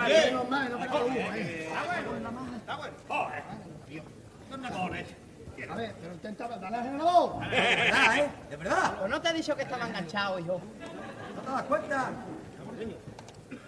Menos 0.07 0.49
mal, 0.49 0.71
no 0.71 0.79
pega 0.79 1.03
uno, 1.03 1.15
eh. 1.15 1.69
A 5.69 5.75
ver, 5.75 5.95
pero 6.01 6.13
intenta 6.13 6.47
darle 6.47 6.77
al 6.77 6.83
generador. 6.83 7.39
De 8.49 8.57
verdad. 8.57 8.97
Pues 8.99 9.09
no 9.09 9.21
te 9.21 9.29
he 9.29 9.33
dicho 9.33 9.55
que 9.55 9.61
estaba 9.63 9.87
enganchado, 9.87 10.39
hijo. 10.39 10.61
¿No 11.35 11.41
te 11.41 11.51
das 11.51 11.63
cuenta? 11.63 12.11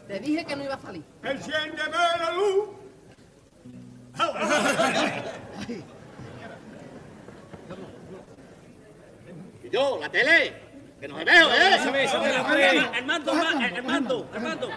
Te 0.07 0.19
dije 0.19 0.45
que 0.45 0.55
no 0.55 0.63
iba 0.63 0.75
a 0.75 0.79
salir. 0.79 1.03
Enciéndeme 1.23 1.97
la 2.19 2.31
luz. 2.31 2.69
Y 9.63 9.69
yo, 9.69 9.97
la 9.99 10.09
tele. 10.09 10.65
Que 10.99 11.07
no 11.07 11.15
me 11.15 11.25
veo, 11.25 11.49
¿eh? 11.49 11.77
El 12.97 13.05
mando, 13.05 13.31
el 13.33 13.83
mando, 13.83 14.29
el 14.33 14.41
mando. 14.41 14.69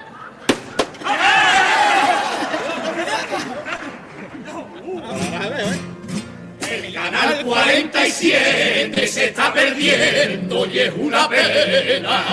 El 6.70 6.92
canal 6.92 7.44
47 7.44 9.06
se 9.06 9.24
está 9.26 9.52
perdiendo 9.52 10.66
y 10.66 10.78
es 10.80 10.92
una 10.96 11.28
pena. 11.28 12.24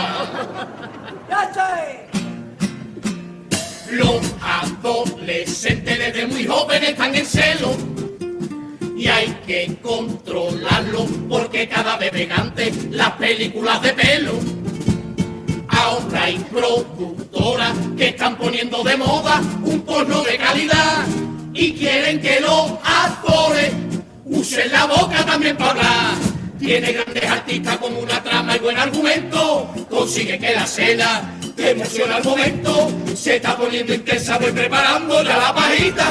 Los 3.91 4.21
adolescentes 4.41 5.99
desde 5.99 6.27
muy 6.27 6.45
jóvenes 6.45 6.89
están 6.89 7.15
en 7.15 7.25
celo 7.25 7.75
y 8.97 9.07
hay 9.07 9.27
que 9.45 9.77
controlarlo 9.81 11.05
porque 11.29 11.67
cada 11.67 11.97
vez 11.97 12.11
ven 12.11 12.31
antes 12.31 12.85
las 12.91 13.11
películas 13.11 13.81
de 13.81 13.93
pelo. 13.93 14.33
Ahora 15.67 16.23
hay 16.23 16.39
productoras 16.51 17.73
que 17.97 18.09
están 18.09 18.37
poniendo 18.37 18.83
de 18.83 18.97
moda 18.97 19.41
un 19.63 19.81
porno 19.81 20.23
boca 24.95 25.25
también 25.25 25.57
para 25.57 25.71
hablar. 25.71 26.15
Tiene 26.59 26.93
grandes 26.93 27.29
artistas 27.29 27.77
con 27.77 27.95
una 27.95 28.23
trama 28.23 28.55
y 28.55 28.59
buen 28.59 28.77
argumento, 28.77 29.73
consigue 29.89 30.39
que 30.39 30.53
la 30.53 30.63
escena 30.63 31.37
te 31.55 31.71
emociona 31.71 32.15
al 32.15 32.23
momento, 32.23 32.91
se 33.15 33.35
está 33.35 33.55
poniendo 33.55 33.93
intensa, 33.93 34.37
voy 34.37 34.51
preparando 34.51 35.21
ya 35.23 35.37
la 35.37 35.53
pajita, 35.53 36.07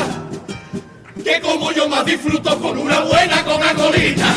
que 1.24 1.40
como 1.40 1.72
yo 1.72 1.88
más 1.88 2.04
disfruto 2.04 2.58
con 2.60 2.78
una 2.78 3.00
buena 3.00 3.42
Coca-Colita. 3.44 4.34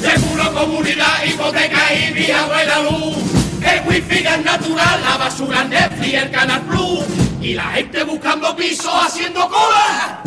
Seguro 0.00 0.52
comunidad, 0.52 1.24
hipoteca 1.24 1.94
y 1.94 2.12
vía 2.12 2.46
buena 2.46 2.78
luz. 2.80 3.16
El 3.62 3.88
wifi 3.88 4.18
es 4.18 4.44
natural, 4.44 5.02
la 5.02 5.16
basura 5.16 5.62
es 5.62 5.68
Netflix, 5.68 6.14
el 6.14 6.30
Canal 6.30 6.60
Plus. 6.62 7.04
Y 7.40 7.54
la 7.54 7.64
gente 7.72 8.04
buscando 8.04 8.54
pisos 8.54 8.92
haciendo 8.94 9.48
cola. 9.48 10.22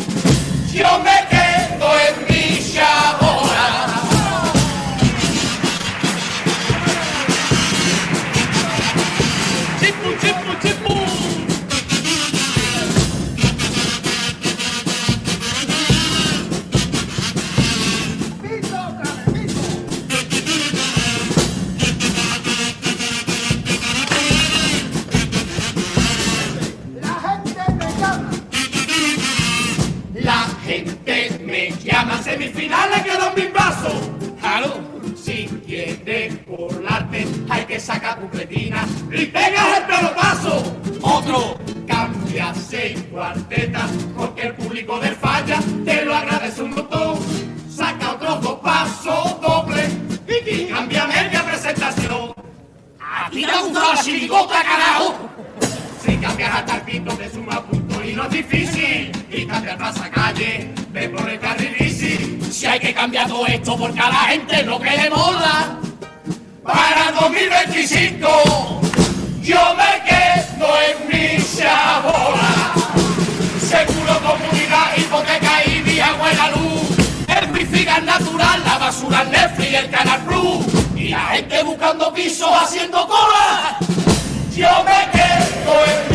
Yo 0.72 0.98
me 1.00 1.26
quedo 1.30 1.90
en 2.08 2.34
mi 2.34 2.51
chabona. 2.72 3.92
Haciendo 82.54 83.06
cola. 83.06 83.78
Yo 84.54 84.68
me 84.84 85.10
quedo 85.10 85.84
en. 85.84 86.12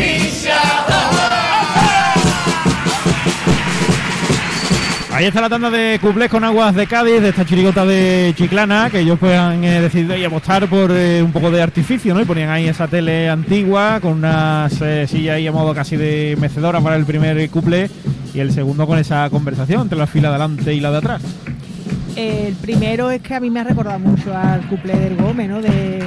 Ahí 5.18 5.26
está 5.26 5.42
la 5.42 5.50
tanda 5.50 5.72
de 5.72 5.98
cuplés 6.00 6.30
con 6.30 6.44
aguas 6.44 6.76
de 6.76 6.86
Cádiz, 6.86 7.20
de 7.24 7.30
esta 7.30 7.44
chirigota 7.44 7.84
de 7.88 8.36
Chiclana, 8.38 8.92
que 8.92 9.00
ellos 9.00 9.18
pues 9.18 9.36
han 9.36 9.64
eh, 9.64 9.82
decidido 9.82 10.14
ahí 10.14 10.24
apostar 10.24 10.70
por 10.70 10.92
eh, 10.92 11.24
un 11.24 11.32
poco 11.32 11.50
de 11.50 11.60
artificio, 11.60 12.14
¿no? 12.14 12.22
Y 12.22 12.26
ponían 12.26 12.52
ahí 12.52 12.68
esa 12.68 12.88
tele 12.88 13.28
antigua 13.28 14.00
con 14.00 14.12
unas 14.12 14.80
eh, 14.80 15.08
sillas 15.08 15.38
ahí 15.38 15.48
a 15.48 15.52
modo 15.52 15.74
casi 15.74 15.98
de 15.98 16.38
mecedora 16.40 16.82
para 16.82 16.98
el 16.98 17.06
primer 17.08 17.50
cuplé 17.50 17.90
y 18.32 18.42
el 18.42 18.52
segundo 18.52 18.86
con 18.86 19.00
esa 19.00 19.28
conversación 19.32 19.82
entre 19.82 19.98
la 19.98 20.06
fila 20.06 20.30
de 20.30 20.36
adelante 20.36 20.76
y 20.76 20.80
la 20.80 20.92
de 20.92 20.98
atrás. 20.98 21.24
El 22.18 22.56
primero 22.56 23.12
es 23.12 23.22
que 23.22 23.36
a 23.36 23.40
mí 23.40 23.52
me 23.52 23.60
ha 23.60 23.64
recordado 23.64 24.00
mucho 24.00 24.36
al 24.36 24.68
cuplé 24.68 24.98
del 24.98 25.16
Gómez, 25.16 25.50
¿no? 25.50 25.62
De, 25.62 26.04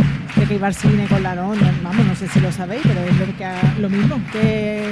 que 0.48 0.54
iba 0.56 0.66
al 0.66 0.74
cine 0.74 1.06
con 1.06 1.22
la 1.22 1.36
no, 1.36 1.54
vamos, 1.84 2.04
no 2.04 2.16
sé 2.16 2.26
si 2.26 2.40
lo 2.40 2.50
sabéis, 2.50 2.82
pero 2.82 3.00
es 3.00 3.16
lo, 3.16 3.26
que 3.36 3.80
lo 3.80 3.88
mismo, 3.88 4.20
que, 4.32 4.90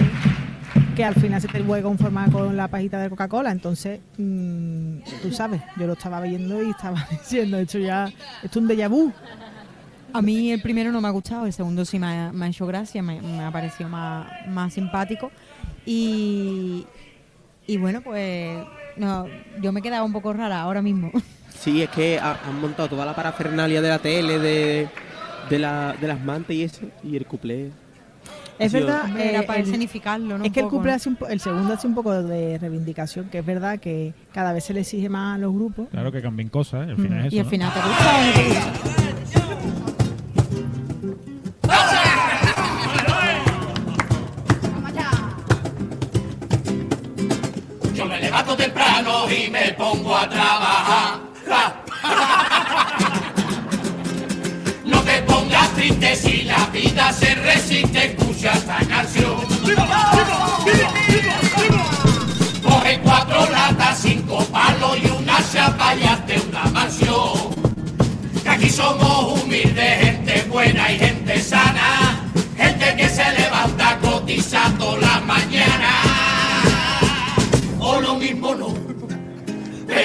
que 0.95 1.05
al 1.05 1.17
final 1.17 1.41
se 1.41 1.49
te 1.49 1.61
vuelve 1.61 1.81
a 1.81 1.89
conformar 1.89 2.31
con 2.31 2.57
la 2.57 2.69
pajita 2.69 3.01
de 3.01 3.11
Coca-Cola. 3.11 3.51
Entonces, 3.51 3.99
mm, 4.17 4.99
tú 5.21 5.33
sabes, 5.33 5.61
yo 5.77 5.89
lo 5.89 5.95
estaba 5.95 6.21
viendo 6.21 6.63
y 6.63 6.71
estaba 6.71 7.05
diciendo, 7.11 7.59
esto 7.59 7.81
ya, 7.81 8.07
esto 8.45 8.61
es 8.61 8.65
un 8.65 8.69
déjà 8.69 8.89
vu. 8.89 9.13
A 10.13 10.23
mí 10.23 10.53
el 10.53 10.63
primero 10.63 10.93
no 10.93 11.01
me 11.01 11.09
ha 11.09 11.11
gustado, 11.11 11.47
el 11.47 11.53
segundo 11.53 11.85
sí 11.85 11.99
me 11.99 12.07
ha, 12.07 12.33
me 12.33 12.47
ha 12.47 12.49
hecho 12.49 12.65
gracia, 12.65 13.03
me, 13.03 13.21
me 13.21 13.43
ha 13.43 13.51
parecido 13.51 13.89
más, 13.89 14.29
más 14.47 14.73
simpático. 14.73 15.33
Y, 15.85 16.87
y 17.67 17.77
bueno, 17.77 18.03
pues 18.03 18.57
no, 18.99 19.27
yo 19.61 19.73
me 19.73 19.81
he 19.81 19.83
quedado 19.83 20.05
un 20.05 20.13
poco 20.13 20.33
rara 20.33 20.61
ahora 20.61 20.83
mismo. 20.83 21.11
Sí, 21.59 21.83
es 21.83 21.89
que 21.91 22.21
ha- 22.21 22.39
han 22.47 22.61
montado 22.61 22.89
toda 22.89 23.05
la 23.05 23.17
parafernalia 23.17 23.83
de 23.83 23.89
la 23.89 23.99
tele, 23.99 24.39
de, 24.39 24.89
de, 25.51 25.59
la, 25.59 25.93
de 26.01 26.07
las 26.07 26.21
mantas 26.23 26.53
y 26.55 26.63
eso, 26.63 26.83
y 27.03 27.17
el 27.17 27.27
cuplé. 27.27 27.71
Es 28.61 28.73
verdad, 28.73 29.07
Hombre, 29.07 29.31
era 29.31 29.41
eh, 29.41 29.43
para 29.43 29.59
el- 29.59 29.65
escenificarlo, 29.67 30.39
¿no? 30.39 30.45
Es 30.45 30.51
Un 30.51 30.55
que 30.55 30.61
el 30.61 30.67
¿no? 30.67 30.93
hace 30.93 31.09
un 31.09 31.17
po- 31.17 31.27
el 31.27 31.41
segundo 31.41 31.75
hace 31.75 31.89
un 31.89 31.97
poco 31.97 32.23
de 32.23 32.59
reivindicación, 32.59 33.29
que 33.29 33.39
es 33.39 33.45
verdad 33.47 33.81
que 33.81 34.15
cada 34.33 34.53
vez 34.53 34.63
se 34.65 34.73
le 34.73 34.81
exige 34.83 35.09
más 35.09 35.35
a 35.35 35.39
los 35.39 35.53
grupos. 35.53 35.89
Claro 35.91 36.13
que 36.13 36.23
cambien 36.23 36.49
cosas, 36.49 36.87
¿eh? 36.87 36.91
al 36.93 36.97
final 36.97 37.19
es 37.21 37.27
eso. 37.27 37.37
Y 37.37 37.39
al 37.41 37.45
¿no? 37.47 37.51
final 37.51 37.73
te 37.75 37.81
gusta 37.81 38.17
o 38.17 38.25
no 38.25 38.33
te 38.33 38.45
gusta. 38.45 38.98
Pongo 49.91 50.17
a 50.17 50.29
trabajar. 50.29 51.21
Ja. 51.49 51.65
No 54.85 55.01
te 55.03 55.23
pongas 55.23 55.69
triste 55.75 56.17
si 56.17 56.43
la 56.45 56.67
vida 56.73 57.13
se 57.13 57.35
resiste, 57.35 58.07
escucha 58.07 58.53
esta 58.53 58.79
canción. 58.87 59.37
Coge 62.63 63.01
cuatro 63.03 63.51
latas, 63.51 63.99
cinco 64.01 64.39
palos 64.47 64.97
y 65.03 65.07
una 65.11 65.39
chapa 65.53 65.95
y 65.95 66.05
hazte 66.05 66.41
una 66.49 66.65
mansión. 66.65 67.55
Que 68.43 68.49
aquí 68.49 68.71
somos 68.71 69.43
humildes, 69.43 70.05
gente 70.05 70.43
buena 70.49 70.91
y 70.91 70.99
gente 70.99 71.41
sana. 71.41 72.25
Gente 72.57 72.97
que 72.97 73.09
se 73.09 73.31
levanta 73.39 73.99
cotizando 74.01 74.97
la 74.97 75.21
mañana. 75.21 75.98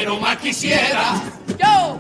Pero 0.04 0.20
más 0.20 0.36
quisiera. 0.36 1.14
Yo, 1.58 1.98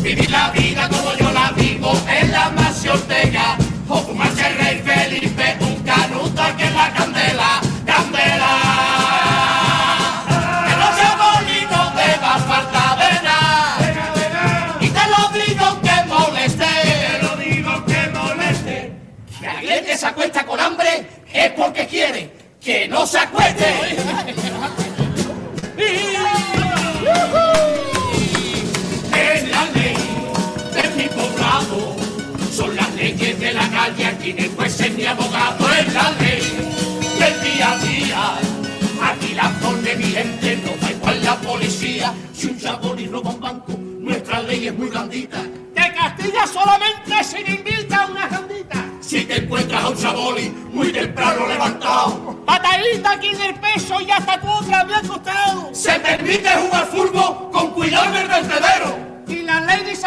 vivir 0.00 0.30
la 0.30 0.50
vida 0.50 0.88
como 0.88 1.12
yo 1.14 1.28
la 1.32 1.50
vivo 1.50 1.92
en 2.08 2.30
la 2.30 2.50
mansión 2.50 2.94
Ortega. 2.96 3.56
O 3.88 3.96
fumarse 3.96 4.46
el 4.46 4.58
rey 4.58 4.78
Felipe, 4.78 5.56
un 5.60 5.74
canuto 5.82 6.40
aquí 6.40 6.62
en 6.62 6.74
la 6.76 6.92
candela, 6.92 7.60
candela. 7.84 8.52
Que 10.68 10.76
no 10.82 10.88
sea 10.96 11.16
bonito, 11.26 11.78
te 11.96 12.20
va 12.20 12.34
a 12.34 12.38
falta 12.38 12.96
de 13.02 13.12
nada. 13.26 14.78
Y 14.80 14.88
te 14.88 15.04
lo 15.12 15.22
digo 15.44 15.80
que 15.82 15.96
moleste. 16.14 16.72
Te 17.10 17.22
lo 17.24 17.36
digo 17.38 17.84
que 17.86 18.08
moleste. 18.18 18.92
Que 19.40 19.48
alguien 19.48 19.84
que 19.84 19.98
se 19.98 20.06
acuesta 20.06 20.46
con 20.46 20.60
hambre 20.60 21.08
es 21.32 21.50
porque 21.50 21.88
quiere 21.88 22.30
que 22.60 22.86
no 22.86 23.04
se 23.04 23.18
acueste. 23.18 23.66
De 33.42 33.52
la 33.52 33.68
calle, 33.68 34.06
aquí 34.06 34.32
no 34.32 34.42
hay 34.42 34.52
jueces 34.54 34.96
ni 34.96 35.04
abogado. 35.04 35.68
Es 35.72 35.92
la 35.92 36.10
ley 36.20 36.42
del 37.18 37.42
día 37.42 37.72
a 37.72 37.78
día. 37.78 38.38
Aquí 39.02 39.34
la 39.34 39.50
pone 39.60 39.96
mi 39.96 40.04
gente, 40.04 40.62
no 40.64 40.76
da 40.80 40.92
igual 40.92 41.24
la 41.24 41.34
policía. 41.36 42.14
Si 42.32 42.46
un 42.46 43.00
y 43.00 43.06
roba 43.08 43.30
un 43.30 43.40
banco, 43.40 43.72
nuestra 43.98 44.42
ley 44.42 44.68
es 44.68 44.74
muy 44.78 44.88
blandita. 44.88 45.42
Que 45.74 45.92
Castilla 45.92 46.46
solamente 46.46 47.24
se 47.24 47.40
le 47.42 47.50
invita 47.50 48.04
a 48.04 48.06
una 48.06 48.28
jandita. 48.28 48.84
Si 49.00 49.24
te 49.24 49.36
encuentras 49.38 49.82
a 49.82 49.88
un 49.88 49.96
chaboli 49.96 50.48
muy 50.72 50.92
temprano 50.92 51.46
levantado, 51.48 52.44
Patadita 52.46 53.10
aquí 53.12 53.28
en 53.28 53.40
el 53.40 53.54
peso 53.56 54.00
y 54.00 54.10
hasta 54.10 54.40
tú 54.40 54.48
otra 54.48 54.84
vez 54.84 54.98
acostado. 54.98 55.70
se 55.72 55.98
permite 55.98 56.48
jugar 56.48 56.86
fútbol 56.86 57.50
con 57.50 57.70
cuidado 57.72 58.04
en 58.06 58.16
el 58.22 58.28
vertedero. 58.28 58.91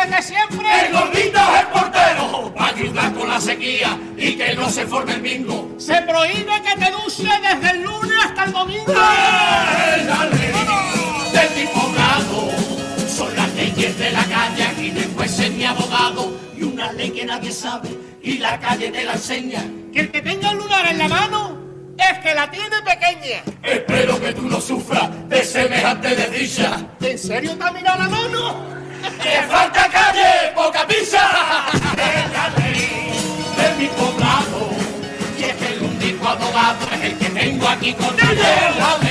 Que 0.06 0.22
siempre. 0.22 0.68
El 0.86 0.94
gordito 0.94 1.40
es 1.40 1.62
el 1.62 1.68
portero, 1.68 2.54
para 2.56 2.76
ayudar 2.76 3.14
con 3.14 3.28
la 3.28 3.42
sequía 3.42 3.98
y 4.16 4.36
que 4.36 4.54
no 4.56 4.70
se 4.70 4.86
forme 4.86 5.14
el 5.14 5.22
bingo. 5.22 5.74
Se 5.78 6.00
prohíbe 6.04 6.62
que 6.62 6.86
te 6.86 6.92
duche 6.92 7.28
desde 7.42 7.72
el 7.72 7.84
lunes 7.84 8.18
hasta 8.24 8.44
el 8.46 8.52
domingo. 8.54 8.92
¡Es 8.92 10.06
la 10.06 10.26
ley 10.26 10.54
de 11.34 11.50
mi 11.56 11.68
poblado! 11.68 12.52
Son 13.10 13.36
las 13.36 13.52
leyes 13.56 13.98
de 13.98 14.12
la 14.12 14.24
calle, 14.26 14.64
aquí 14.64 14.94
hay 14.96 15.14
jueces 15.16 15.52
ni 15.52 15.66
abogado. 15.66 16.38
Y 16.56 16.64
una 16.64 16.92
ley 16.94 17.10
que 17.10 17.26
nadie 17.26 17.52
sabe 17.52 17.90
y 18.22 18.38
la 18.38 18.60
calle 18.60 18.92
te 18.92 19.04
la 19.04 19.14
enseña. 19.14 19.64
Que 19.92 20.02
el 20.02 20.12
que 20.12 20.22
tenga 20.22 20.52
un 20.52 20.60
lunar 20.60 20.86
en 20.88 21.00
la 21.00 21.08
mano 21.08 21.58
es 21.98 22.20
que 22.20 22.36
la 22.36 22.50
tiene 22.52 22.78
pequeña. 22.84 23.44
Espero 23.64 24.22
que 24.22 24.34
tú 24.34 24.44
no 24.44 24.62
sufras 24.62 25.10
de 25.28 25.44
semejante 25.44 26.16
desdicha. 26.16 26.78
¿En 27.02 27.18
serio 27.18 27.58
te 27.58 27.64
ha 27.64 27.72
mirado 27.72 28.04
la 28.04 28.10
mano? 28.10 28.85
¡Que 29.22 29.42
falta 29.50 29.90
calle, 29.90 30.52
poca 30.56 30.86
pizza! 30.88 31.22
De 33.58 33.76
mi 33.78 33.88
poblado. 33.88 34.70
Y 35.38 35.44
es 35.44 35.56
que 35.56 35.74
el 35.74 35.82
único 35.84 36.28
abogado 36.28 36.88
es 36.94 37.04
el 37.04 37.18
que 37.18 37.30
tengo 37.30 37.68
aquí 37.68 37.94
con 37.94 38.16
ella. 38.20 39.05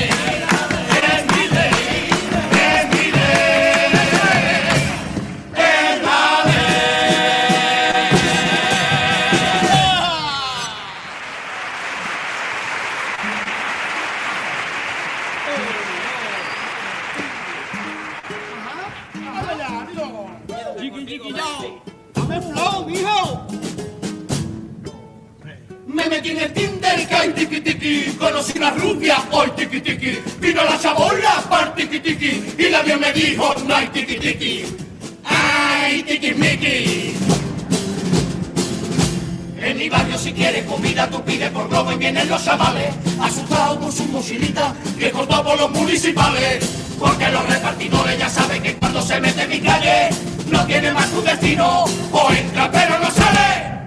por 45.45 45.61
los 45.61 45.71
municipales, 45.73 46.65
porque 46.99 47.29
los 47.29 47.47
repartidores 47.47 48.19
ya 48.19 48.31
saben 48.31 48.63
que 48.63 48.75
cuando 48.77 49.03
se 49.03 49.21
mete 49.21 49.43
en 49.43 49.51
mi 49.51 49.61
calle 49.61 50.09
no 50.51 50.65
tiene 50.65 50.91
más 50.93 51.13
un 51.13 51.25
destino, 51.25 51.85
o 52.13 52.33
entra 52.33 52.71
pero 52.71 52.99
no 52.99 53.11
sale, 53.11 53.79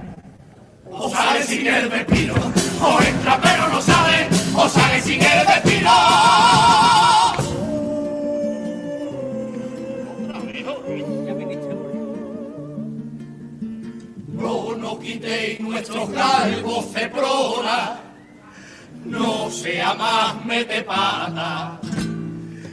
o 0.92 1.10
sale 1.10 1.44
sin 1.44 1.66
el 1.66 1.90
respiro, 1.90 2.36
o 2.82 3.02
entra 3.02 3.40
pero 3.42 3.70
no 3.70 3.82
sale, 3.82 4.28
o 4.54 4.70
sale 4.70 5.02
sin 5.02 5.22
el 5.22 5.48
respiro. 5.48 5.92
No, 14.34 14.76
no 14.76 15.00
quitéis 15.00 15.60
nuestros 15.60 16.10
cargos, 16.12 16.86
ceprona 16.94 18.07
no 19.18 19.50
sea 19.50 19.94
más 19.94 20.46
mete 20.46 20.82
pata. 20.84 21.80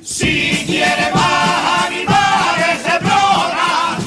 Si 0.03 0.65
quiere 0.67 1.11
más 1.15 1.87
animales 1.87 2.83
ceprona, 2.83 3.99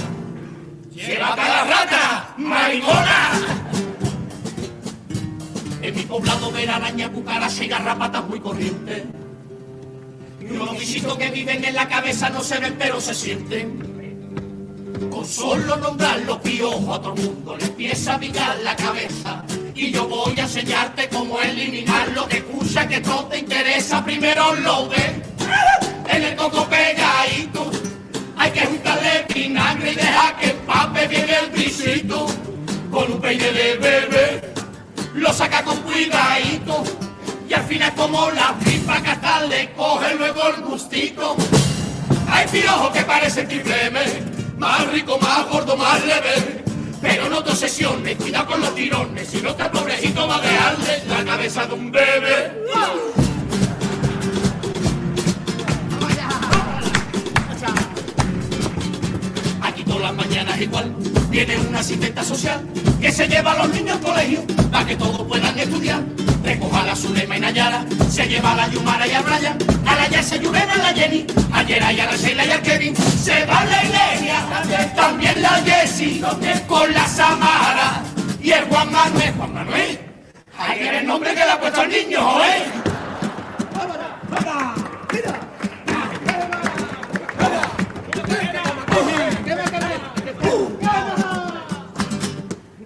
llévate 0.93 1.41
a 1.41 1.49
la 1.49 1.63
rata, 1.63 2.33
maricona. 2.37 3.31
En 5.81 5.95
mi 5.95 6.03
poblado 6.03 6.51
ver 6.51 6.69
araña, 6.69 7.09
cucarachas 7.09 7.61
y 7.61 7.67
garrapatas 7.67 8.27
muy 8.27 8.39
corrientes. 8.39 9.03
Unos 10.49 10.79
bichitos 10.79 11.17
que 11.17 11.29
viven 11.31 11.63
en 11.65 11.75
la 11.75 11.87
cabeza 11.87 12.29
no 12.29 12.41
se 12.41 12.59
ven 12.59 12.75
pero 12.77 13.01
se 13.01 13.13
sienten. 13.13 13.96
Con 14.99 15.25
solo 15.25 15.75
nombrar 15.77 16.19
los 16.21 16.37
piojos 16.39 16.97
a 16.97 17.01
todo 17.01 17.13
el 17.13 17.21
mundo 17.21 17.55
le 17.55 17.65
empieza 17.65 18.15
a 18.15 18.19
picar 18.19 18.57
la 18.63 18.75
cabeza. 18.75 19.43
Y 19.75 19.91
yo 19.91 20.07
voy 20.07 20.37
a 20.39 20.43
enseñarte 20.43 21.07
cómo 21.09 21.39
eliminar 21.39 22.09
lo 22.09 22.27
que 22.27 22.37
escucha 22.37 22.87
que 22.87 22.99
todo 23.01 23.25
te 23.25 23.37
interesa. 23.37 24.03
Primero 24.03 24.55
lo 24.55 24.89
ves 24.89 25.11
en 26.09 26.23
el 26.23 26.35
coco 26.35 26.67
pegadito. 26.67 27.69
Hay 28.37 28.51
que 28.51 28.61
juntarle 28.65 29.25
vinagre 29.33 29.91
y 29.91 29.95
dejar 29.95 30.37
que 30.37 30.49
empape 30.49 31.07
bien 31.07 31.27
el 31.29 31.51
bichito. 31.51 32.25
Con 32.89 33.11
un 33.11 33.21
peine 33.21 33.51
de 33.51 33.75
bebé 33.75 34.53
lo 35.13 35.31
saca 35.31 35.63
con 35.63 35.77
cuidadito. 35.81 36.83
Y 37.47 37.53
al 37.53 37.63
final 37.63 37.93
como 37.93 38.31
la 38.31 38.55
pipa 38.63 39.01
que 39.01 39.09
hasta 39.09 39.45
le 39.45 39.71
coge 39.73 40.15
luego 40.15 40.41
el 40.55 40.61
gustito. 40.63 41.35
Hay 42.29 42.47
piojos 42.47 42.91
que 42.91 43.03
parecen 43.03 43.47
triplemes, 43.47 44.36
más 44.57 44.91
rico, 44.91 45.17
más 45.19 45.47
gordo, 45.49 45.77
más 45.77 46.03
leve. 46.05 46.63
Pero 47.01 47.29
no 47.29 47.43
te 47.43 47.51
obsesiones, 47.51 48.17
cuidado 48.17 48.47
con 48.47 48.61
los 48.61 48.73
tirones, 48.73 49.27
si 49.27 49.41
no 49.41 49.53
te 49.55 49.65
pobrecito 49.65 50.27
va 50.27 50.37
a 50.37 50.41
dejarle 50.41 51.03
la 51.07 51.23
cabeza 51.23 51.65
de 51.67 51.73
un 51.73 51.91
bebé. 51.91 52.63
Aquí 59.61 59.83
todas 59.83 60.01
las 60.01 60.13
mañanas 60.15 60.59
igual 60.59 61.16
viene 61.29 61.57
una 61.57 61.79
asistenta 61.79 62.23
social 62.23 62.65
que 63.01 63.11
se 63.11 63.27
lleva 63.27 63.51
a 63.51 63.57
los 63.59 63.69
niños 63.69 63.97
al 63.97 64.01
colegio 64.01 64.43
para 64.71 64.85
que 64.85 64.95
todos 64.95 65.27
puedan 65.27 65.57
estudiar. 65.57 66.03
Recoja 66.43 66.81
a 66.81 66.85
la 66.85 66.95
Zulema 66.95 67.37
y 67.37 67.39
Nayara, 67.41 67.85
se 68.09 68.25
lleva 68.27 68.53
a 68.53 68.55
la 68.55 68.67
Yumara 68.69 69.07
y 69.07 69.11
a 69.11 69.21
Brian, 69.21 69.57
a 69.85 69.95
la 69.95 70.07
Yasa 70.07 70.37
Yurena, 70.37 70.73
a 70.73 70.77
la 70.77 70.93
Jenny, 70.93 71.27
a 71.51 71.63
Yera 71.63 71.91
y 71.91 71.99
a 71.99 72.05
la 72.05 72.15
Sheila 72.15 72.45
y 72.45 72.51
al 72.51 72.61
Kevin, 72.61 72.95
se 72.95 73.45
va 73.45 73.65
la 73.65 73.83
Ilenia, 73.83 74.93
también 74.95 75.41
la 75.41 75.61
Jessie, 75.65 76.21
con 76.67 76.93
la 76.93 77.07
Samara 77.07 78.03
y 78.41 78.51
el 78.51 78.63
Juan 78.65 78.91
Manuel. 78.91 79.33
Juan 79.33 79.53
Manuel, 79.53 79.99
que 80.73 80.83
ver 80.83 80.93
el 80.95 81.07
nombre 81.07 81.31
que 81.31 81.35
le 81.35 81.51
ha 81.51 81.59
puesto 81.59 81.81
al 81.81 81.89
niño, 81.89 82.43
¿eh? 82.43 82.87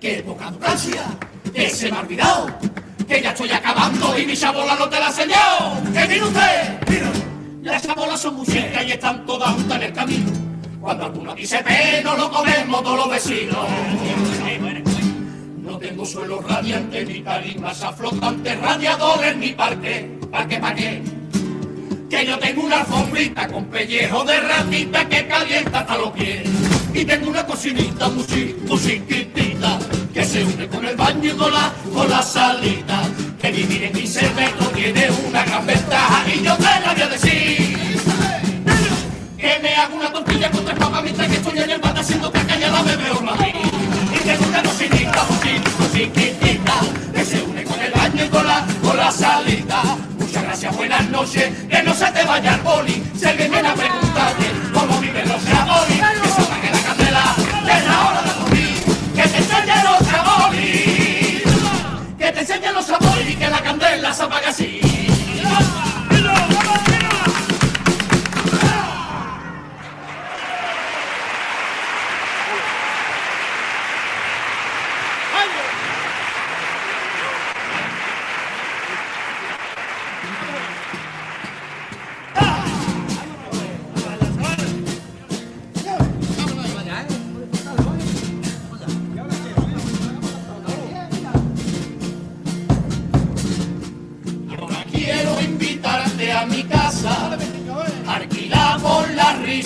¡Qué 0.02 0.24
poca 0.26 0.52
gracia! 0.60 1.04
¡Que 1.54 1.70
se 1.70 1.92
me 1.92 1.98
ha 1.98 2.00
olvidado! 2.00 2.48
¡Que 3.08 3.22
ya 3.22 3.30
estoy 3.30 3.52
acabando 3.52 4.18
y 4.18 4.26
mi 4.26 4.36
chabola 4.36 4.76
no 4.76 4.90
te 4.90 5.00
la 5.00 5.06
ha 5.06 5.10
enseñado! 5.10 5.78
¡Que 5.94 6.08
mire 6.08 6.24
usted! 6.24 6.80
¡Mira! 6.90 7.12
Las 7.62 7.84
chabolas 7.84 8.20
son 8.20 8.38
muy 8.38 8.48
chicas 8.48 8.84
y 8.84 8.94
están 8.94 9.24
todas 9.28 9.54
juntas 9.54 9.78
en 9.78 9.84
el 9.84 9.94
camino. 9.94 10.32
Cuando 10.82 11.36
se 11.44 11.62
ve, 11.62 12.02
no 12.04 12.18
lo 12.18 12.32
comemos 12.32 12.82
todos 12.82 12.98
los 12.98 13.10
vecinos. 13.12 13.68
No 15.62 15.78
tengo 15.78 16.04
suelo 16.04 16.42
radiante, 16.42 17.06
ni 17.06 17.22
tarimas 17.22 17.84
aflotantes, 17.84 18.60
radiadores, 18.60 19.38
ni 19.38 19.52
parque. 19.52 20.18
¿Pa' 20.32 20.48
qué, 20.48 20.58
pa' 20.58 20.74
qué? 20.74 21.04
Que 22.10 22.26
yo 22.26 22.40
tengo 22.40 22.64
una 22.64 22.80
alfombrita 22.80 23.48
con 23.48 23.66
pellejo 23.66 24.24
de 24.24 24.40
ratita 24.40 25.08
que 25.08 25.28
calienta 25.28 25.82
hasta 25.82 25.98
los 26.00 26.10
pies. 26.14 26.71
Y 26.94 27.06
tengo 27.06 27.30
una 27.30 27.46
cocinita 27.46 28.10
muy, 28.10 28.56
muy 28.68 29.02
que 30.14 30.26
se 30.26 30.44
une 30.44 30.68
con 30.68 30.86
el 30.86 30.96
baño 30.96 31.32
y 31.34 31.38
con 31.38 31.52
la, 31.52 31.74
con 31.94 32.10
la 32.10 32.22
salita. 32.22 33.02
Que 33.42 33.52
vivir 33.52 33.84
en 33.84 33.94
mi 33.94 34.06
cerveto 34.06 34.66
tiene 34.76 35.10
una 35.28 35.44
gran 35.46 35.66
ventaja 35.66 36.24
y 36.28 36.44
yo 36.44 36.56
te 36.58 36.64
la 36.64 36.94
voy 36.94 37.02
a 37.02 37.08
decir. 37.08 37.61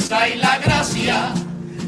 Y 0.06 0.38
la 0.38 0.60
gracia, 0.60 1.34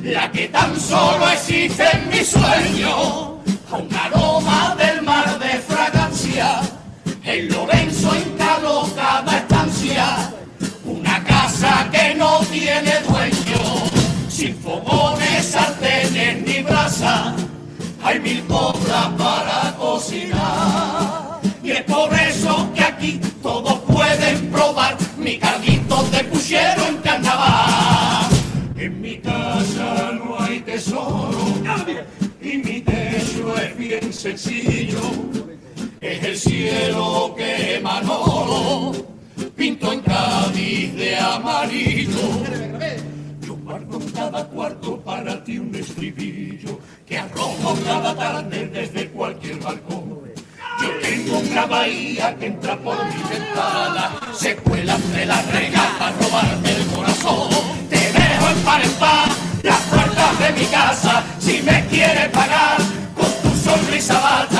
la 0.01 0.31
que 0.31 0.47
tan 0.47 0.79
solo 0.79 1.29
existe 1.29 1.83
en 1.93 2.09
mi 2.09 2.25
sueño, 2.25 3.37
a 3.71 3.75
un 3.75 3.93
aroma 3.93 4.75
del 4.75 5.03
mar 5.03 5.37
de 5.37 5.59
fragancia, 5.59 6.61
el 7.23 7.47
Lorenzo 7.47 8.15
instaló 8.15 8.89
cada 8.95 9.37
estancia, 9.37 10.33
una 10.83 11.23
casa 11.25 11.87
que 11.91 12.15
no 12.15 12.39
tiene 12.51 12.93
dueño, 13.07 13.85
sin 14.29 14.57
fogones, 14.61 15.45
sartenes 15.45 16.41
ni 16.43 16.63
brasa, 16.63 17.35
hay 18.03 18.19
mil 18.19 18.43
cobras 18.47 19.09
para 19.15 19.75
cocinar. 19.77 21.39
Y 21.61 21.71
es 21.71 21.83
por 21.83 22.11
eso 22.15 22.67
que 22.73 22.83
aquí 22.83 23.21
todos 23.43 23.77
pueden 23.81 24.49
probar 24.49 24.97
mi 25.17 25.37
carguito 25.37 26.01
de 26.11 26.23
puchero 26.23 26.87
en 26.87 26.97
carnaval. 26.97 27.26
En 28.87 29.01
mi 29.01 29.17
casa 29.17 30.13
no 30.13 30.39
hay 30.39 30.61
tesoro 30.61 31.37
y 32.41 32.57
mi 32.57 32.79
techo 32.79 33.57
es 33.57 33.77
bien 33.77 34.13
sencillo. 34.13 35.01
Es 35.99 36.23
el 36.23 36.37
cielo 36.37 37.35
que 37.37 37.81
Manolo 37.83 38.93
pintó 39.57 39.91
en 39.91 39.99
Cádiz 39.99 40.95
de 40.95 41.17
amarillo. 41.17 42.29
Yo 43.41 43.55
guardo 43.57 43.99
en 43.99 44.09
cada 44.11 44.45
cuarto 44.45 45.01
para 45.01 45.43
ti 45.43 45.59
un 45.59 45.75
estribillo 45.75 46.79
que 47.05 47.17
arrojo 47.17 47.77
cada 47.83 48.15
tarde 48.15 48.67
desde 48.67 49.09
cualquier 49.09 49.59
balcón. 49.59 50.21
Yo 50.81 50.89
tengo 51.01 51.39
una 51.39 51.65
bahía 51.65 52.33
que 52.37 52.45
entra 52.45 52.77
por 52.77 52.95
mi 52.95 53.21
ventana, 53.29 54.17
se 54.33 54.55
cuela 54.55 54.95
entre 54.95 55.25
las 55.25 55.43
para 55.43 56.15
robarme 56.19 56.71
el 56.71 56.85
corazón. 56.95 57.66
Si 61.39 61.61
me 61.61 61.85
quieres 61.87 62.29
pagar 62.29 62.77
con 63.15 63.31
tu 63.41 63.57
sonrisa 63.57 64.19
bata, 64.19 64.56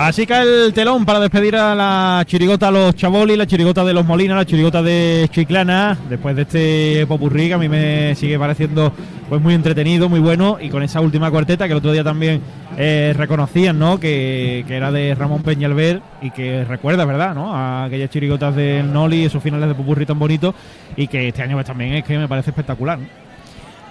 Así 0.00 0.26
que 0.26 0.40
el 0.40 0.72
telón 0.72 1.04
para 1.04 1.18
despedir 1.18 1.56
a 1.56 1.74
la 1.74 2.22
chirigota 2.24 2.70
Los 2.70 2.94
Chaboli, 2.94 3.34
la 3.34 3.48
chirigota 3.48 3.84
de 3.84 3.92
Los 3.92 4.06
Molinas, 4.06 4.36
la 4.36 4.46
chirigota 4.46 4.80
de 4.80 5.28
Chiclana, 5.32 5.98
después 6.08 6.36
de 6.36 6.42
este 6.42 7.06
popurrí 7.08 7.48
que 7.48 7.54
a 7.54 7.58
mí 7.58 7.68
me 7.68 8.14
sigue 8.14 8.38
pareciendo 8.38 8.92
pues 9.28 9.42
muy 9.42 9.54
entretenido, 9.54 10.08
muy 10.08 10.20
bueno, 10.20 10.58
y 10.60 10.68
con 10.68 10.84
esa 10.84 11.00
última 11.00 11.32
cuarteta 11.32 11.66
que 11.66 11.72
el 11.72 11.78
otro 11.78 11.90
día 11.90 12.04
también 12.04 12.40
eh, 12.76 13.12
reconocían, 13.16 13.76
¿no? 13.76 13.98
Que, 13.98 14.64
que 14.68 14.76
era 14.76 14.92
de 14.92 15.16
Ramón 15.16 15.42
Peñalver 15.42 16.00
y 16.22 16.30
que 16.30 16.64
recuerda, 16.64 17.04
¿verdad? 17.04 17.34
¿no? 17.34 17.52
A 17.52 17.86
aquellas 17.86 18.08
chirigotas 18.08 18.54
del 18.54 18.92
Noli, 18.92 19.24
esos 19.24 19.42
finales 19.42 19.68
de 19.68 19.74
popurrí 19.74 20.06
tan 20.06 20.20
bonitos, 20.20 20.54
y 20.96 21.08
que 21.08 21.26
este 21.26 21.42
año 21.42 21.56
pues 21.56 21.66
también 21.66 21.94
es 21.94 22.04
que 22.04 22.16
me 22.16 22.28
parece 22.28 22.50
espectacular. 22.50 23.00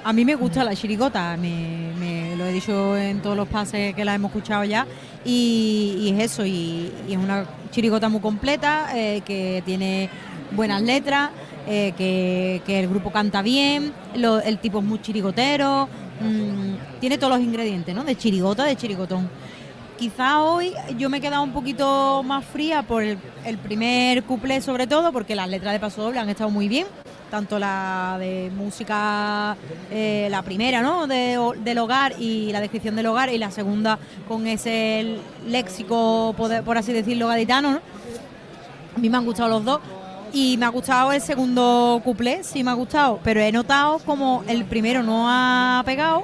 A 0.07 0.13
mí 0.13 0.23
me 0.23 0.35
gusta 0.35 0.63
la 0.63 0.73
chirigota, 0.73 1.35
me, 1.35 2.33
lo 2.37 2.45
he 2.45 2.53
dicho 2.53 2.95
en 2.95 3.21
todos 3.21 3.35
los 3.35 3.45
pases 3.49 3.93
que 3.93 4.05
la 4.05 4.15
hemos 4.15 4.31
escuchado 4.31 4.63
ya, 4.63 4.87
y, 5.25 6.13
es 6.15 6.31
eso, 6.31 6.45
y, 6.45 6.89
es 7.09 7.17
una 7.17 7.43
chirigota 7.71 8.07
muy 8.07 8.21
completa, 8.21 8.87
eh, 8.95 9.21
que 9.25 9.61
tiene 9.65 10.09
buenas 10.51 10.81
letras, 10.81 11.31
eh, 11.67 11.91
que, 11.97 12.79
el 12.79 12.87
grupo 12.87 13.11
canta 13.11 13.41
bien, 13.41 13.91
el 14.13 14.59
tipo 14.59 14.79
es 14.79 14.85
muy 14.85 15.01
chirigotero, 15.01 15.89
mm, 16.21 16.99
tiene 17.01 17.17
todos 17.17 17.33
los 17.33 17.41
ingredientes, 17.41 17.93
¿no? 17.93 18.05
De 18.05 18.15
chirigota, 18.15 18.63
de 18.63 18.77
chirigotón. 18.77 19.29
Quizá 19.97 20.41
hoy 20.41 20.71
yo 20.97 21.09
me 21.09 21.17
he 21.17 21.21
quedado 21.21 21.43
un 21.43 21.51
poquito 21.51 22.23
más 22.23 22.45
fría 22.45 22.81
por 22.81 23.03
el, 23.03 23.17
el 23.43 23.57
primer 23.57 24.23
cuplé 24.23 24.61
sobre 24.61 24.87
todo, 24.87 25.11
porque 25.11 25.35
las 25.35 25.49
letras 25.49 25.73
de 25.73 25.81
Paso 25.81 26.01
Doble 26.01 26.19
han 26.19 26.29
estado 26.29 26.49
muy 26.49 26.69
bien, 26.69 26.87
tanto 27.29 27.59
la 27.59 28.17
de 28.19 28.51
música, 28.55 29.55
eh, 29.91 30.27
la 30.31 30.41
primera, 30.41 30.81
¿no? 30.81 31.07
De- 31.07 31.37
del 31.63 31.77
hogar 31.77 32.13
y 32.19 32.51
la 32.51 32.61
descripción 32.61 32.95
del 32.95 33.05
hogar, 33.07 33.29
y 33.33 33.37
la 33.37 33.51
segunda 33.51 33.99
con 34.27 34.47
ese 34.47 35.17
léxico, 35.47 36.33
por, 36.37 36.77
así 36.77 36.93
decirlo, 36.93 37.27
gaditano, 37.27 37.71
¿no? 37.71 37.81
A 38.95 38.99
mí 38.99 39.09
me 39.09 39.17
han 39.17 39.25
gustado 39.25 39.49
los 39.49 39.63
dos. 39.63 39.79
Y 40.33 40.57
me 40.57 40.65
ha 40.65 40.69
gustado 40.69 41.13
el 41.13 41.21
segundo 41.21 42.01
cuplé, 42.03 42.43
sí 42.43 42.61
me 42.63 42.71
ha 42.71 42.73
gustado, 42.73 43.19
pero 43.23 43.39
he 43.39 43.51
notado 43.51 43.99
como 43.99 44.43
el 44.47 44.65
primero 44.65 45.01
no 45.01 45.25
ha 45.29 45.81
pegado 45.85 46.23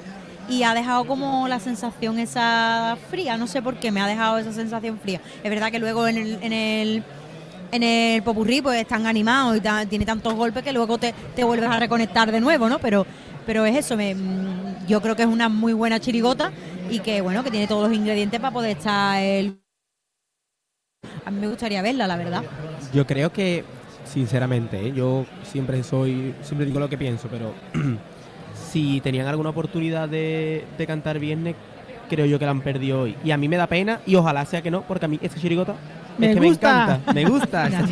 y 0.49 0.63
ha 0.63 0.73
dejado 0.73 1.05
como 1.05 1.47
la 1.47 1.61
sensación 1.61 2.19
esa 2.19 2.97
fría, 3.09 3.37
no 3.37 3.47
sé 3.47 3.61
por 3.61 3.75
qué 3.75 3.91
me 3.91 4.01
ha 4.01 4.07
dejado 4.07 4.37
esa 4.39 4.51
sensación 4.51 4.99
fría. 4.99 5.21
Es 5.41 5.49
verdad 5.49 5.71
que 5.71 5.79
luego 5.79 6.05
en 6.05 6.17
el, 6.17 6.37
en 6.41 6.51
el, 6.51 7.03
en 7.73 7.83
el 7.83 8.23
popurrí 8.23 8.62
pues 8.62 8.79
están 8.79 9.05
animados 9.07 9.57
y 9.57 9.62
tiene 9.88 10.05
tantos 10.05 10.33
golpes 10.36 10.63
que 10.63 10.73
luego 10.73 10.97
te, 10.97 11.13
te 11.36 11.43
vuelves 11.43 11.69
a 11.69 11.79
reconectar 11.79 12.31
de 12.31 12.39
nuevo, 12.39 12.69
¿no? 12.69 12.79
Pero, 12.79 13.05
pero 13.45 13.65
es 13.65 13.75
eso, 13.75 13.97
me- 13.97 14.15
mm, 14.15 14.86
yo 14.88 15.01
creo 15.01 15.15
que 15.15 15.23
es 15.23 15.27
una 15.27 15.49
muy 15.49 15.73
buena 15.73 15.99
chirigota 15.99 16.51
y 16.89 16.99
que 16.99 17.21
bueno, 17.21 17.43
que 17.43 17.51
tiene 17.51 17.67
todos 17.67 17.89
los 17.89 17.97
ingredientes 17.97 18.39
para 18.39 18.53
poder 18.53 18.71
estar 18.77 19.21
el... 19.21 19.59
A 21.25 21.31
mí 21.31 21.39
me 21.39 21.47
gustaría 21.47 21.81
verla, 21.81 22.07
la 22.07 22.17
verdad. 22.17 22.43
Yo 22.93 23.05
creo 23.07 23.31
que, 23.31 23.65
sinceramente, 24.03 24.88
¿eh? 24.88 24.93
yo 24.93 25.25
siempre 25.43 25.83
soy, 25.83 26.36
siempre 26.41 26.65
digo 26.65 26.79
lo 26.79 26.89
que 26.89 26.97
pienso, 26.97 27.27
pero 27.29 27.53
si 28.53 29.01
tenían 29.01 29.27
alguna 29.27 29.49
oportunidad 29.49 30.09
de, 30.09 30.65
de 30.77 30.88
cantar 30.88 31.19
viernes, 31.19 31.55
creo 32.09 32.25
yo 32.25 32.39
que 32.39 32.45
la 32.45 32.51
han 32.51 32.62
perdido 32.62 33.01
hoy. 33.01 33.17
Y 33.23 33.31
a 33.31 33.38
mí 33.38 33.47
me 33.47 33.57
da 33.57 33.67
pena 33.67 34.01
y 34.05 34.15
ojalá 34.15 34.45
sea 34.45 34.62
que 34.62 34.71
no, 34.71 34.81
porque 34.83 35.05
a 35.05 35.07
mí 35.07 35.19
esa 35.21 35.39
chirigota 35.39 35.75
Me 36.17 36.32
es 36.32 36.39
que 36.39 36.45
gusta. 36.45 36.67
me 36.67 36.84
encanta, 36.84 37.13
me 37.13 37.26
gusta. 37.26 37.69